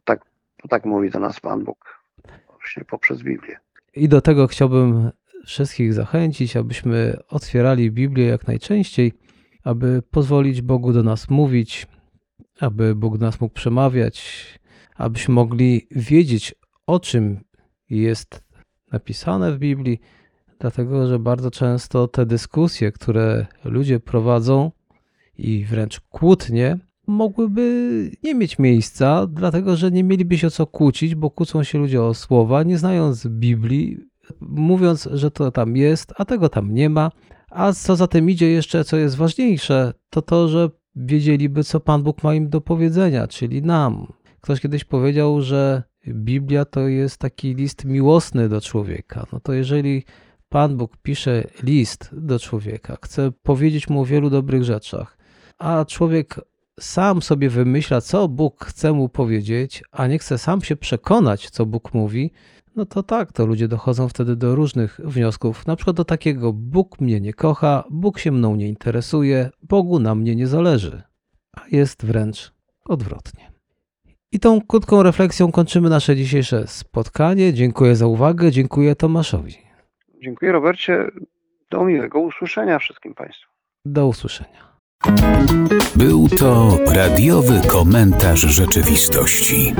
Tak, 0.04 0.24
tak 0.68 0.84
mówi 0.84 1.10
do 1.10 1.20
nas 1.20 1.40
Pan 1.40 1.64
Bóg, 1.64 2.04
właśnie 2.48 2.84
poprzez 2.84 3.22
Biblię. 3.22 3.58
I 3.94 4.08
do 4.08 4.20
tego 4.20 4.46
chciałbym 4.46 5.10
wszystkich 5.46 5.94
zachęcić, 5.94 6.56
abyśmy 6.56 7.16
otwierali 7.28 7.90
Biblię 7.90 8.26
jak 8.26 8.46
najczęściej, 8.46 9.12
aby 9.64 10.02
pozwolić 10.10 10.62
Bogu 10.62 10.92
do 10.92 11.02
nas 11.02 11.30
mówić, 11.30 11.86
aby 12.60 12.94
Bóg 12.94 13.18
do 13.18 13.26
nas 13.26 13.40
mógł 13.40 13.54
przemawiać, 13.54 14.44
abyśmy 14.96 15.34
mogli 15.34 15.86
wiedzieć, 15.90 16.54
o 16.86 17.00
czym 17.00 17.40
jest 17.90 18.44
napisane 18.92 19.52
w 19.52 19.58
Biblii, 19.58 20.00
dlatego 20.58 21.06
że 21.06 21.18
bardzo 21.18 21.50
często 21.50 22.08
te 22.08 22.26
dyskusje, 22.26 22.92
które 22.92 23.46
ludzie 23.64 24.00
prowadzą 24.00 24.70
i 25.38 25.64
wręcz 25.64 26.00
kłótnie, 26.00 26.78
mogłyby 27.06 28.10
nie 28.22 28.34
mieć 28.34 28.58
miejsca, 28.58 29.26
dlatego 29.26 29.76
że 29.76 29.90
nie 29.90 30.04
mieliby 30.04 30.38
się 30.38 30.46
o 30.46 30.50
co 30.50 30.66
kłócić, 30.66 31.14
bo 31.14 31.30
kłócą 31.30 31.62
się 31.62 31.78
ludzie 31.78 32.02
o 32.02 32.14
słowa, 32.14 32.62
nie 32.62 32.78
znając 32.78 33.26
Biblii, 33.26 33.98
mówiąc, 34.40 35.08
że 35.12 35.30
to 35.30 35.50
tam 35.50 35.76
jest, 35.76 36.12
a 36.16 36.24
tego 36.24 36.48
tam 36.48 36.74
nie 36.74 36.90
ma. 36.90 37.10
A 37.50 37.72
co 37.72 37.96
za 37.96 38.06
tym 38.06 38.30
idzie 38.30 38.50
jeszcze, 38.50 38.84
co 38.84 38.96
jest 38.96 39.16
ważniejsze, 39.16 39.92
to 40.10 40.22
to, 40.22 40.48
że 40.48 40.70
wiedzieliby, 40.96 41.64
co 41.64 41.80
Pan 41.80 42.02
Bóg 42.02 42.22
ma 42.22 42.34
im 42.34 42.48
do 42.48 42.60
powiedzenia, 42.60 43.28
czyli 43.28 43.62
nam. 43.62 44.12
Ktoś 44.40 44.60
kiedyś 44.60 44.84
powiedział, 44.84 45.42
że 45.42 45.82
Biblia 46.08 46.64
to 46.64 46.80
jest 46.80 47.18
taki 47.18 47.54
list 47.54 47.84
miłosny 47.84 48.48
do 48.48 48.60
człowieka. 48.60 49.26
No 49.32 49.40
to 49.40 49.52
jeżeli 49.52 50.04
Pan 50.48 50.76
Bóg 50.76 50.96
pisze 50.96 51.44
list 51.62 52.10
do 52.12 52.38
człowieka, 52.38 52.96
chce 53.02 53.32
powiedzieć 53.42 53.88
mu 53.88 54.00
o 54.00 54.04
wielu 54.04 54.30
dobrych 54.30 54.64
rzeczach, 54.64 55.18
a 55.58 55.84
człowiek 55.84 56.40
sam 56.80 57.22
sobie 57.22 57.50
wymyśla, 57.50 58.00
co 58.00 58.28
Bóg 58.28 58.64
chce 58.64 58.92
mu 58.92 59.08
powiedzieć, 59.08 59.82
a 59.92 60.06
nie 60.06 60.18
chce 60.18 60.38
sam 60.38 60.62
się 60.62 60.76
przekonać, 60.76 61.50
co 61.50 61.66
Bóg 61.66 61.94
mówi, 61.94 62.30
no 62.76 62.86
to 62.86 63.02
tak, 63.02 63.32
to 63.32 63.46
ludzie 63.46 63.68
dochodzą 63.68 64.08
wtedy 64.08 64.36
do 64.36 64.54
różnych 64.54 65.00
wniosków, 65.04 65.66
na 65.66 65.76
przykład 65.76 65.96
do 65.96 66.04
takiego: 66.04 66.52
Bóg 66.52 67.00
mnie 67.00 67.20
nie 67.20 67.34
kocha, 67.34 67.84
Bóg 67.90 68.18
się 68.18 68.32
mną 68.32 68.56
nie 68.56 68.68
interesuje, 68.68 69.50
Bogu 69.62 69.98
na 69.98 70.14
mnie 70.14 70.36
nie 70.36 70.46
zależy, 70.46 71.02
a 71.56 71.60
jest 71.70 72.04
wręcz 72.04 72.52
odwrotnie. 72.84 73.50
I 74.32 74.40
tą 74.40 74.60
krótką 74.60 75.02
refleksją 75.02 75.52
kończymy 75.52 75.88
nasze 75.88 76.16
dzisiejsze 76.16 76.66
spotkanie. 76.66 77.52
Dziękuję 77.52 77.96
za 77.96 78.06
uwagę, 78.06 78.50
dziękuję 78.50 78.96
Tomaszowi. 78.96 79.54
Dziękuję 80.22 80.52
Robercie. 80.52 81.10
Do 81.70 81.84
miłego 81.84 82.20
usłyszenia 82.20 82.78
wszystkim 82.78 83.14
Państwu. 83.14 83.50
Do 83.84 84.06
usłyszenia. 84.06 84.70
Był 85.96 86.28
to 86.28 86.78
radiowy 86.86 87.60
komentarz 87.68 88.40
rzeczywistości. 88.40 89.74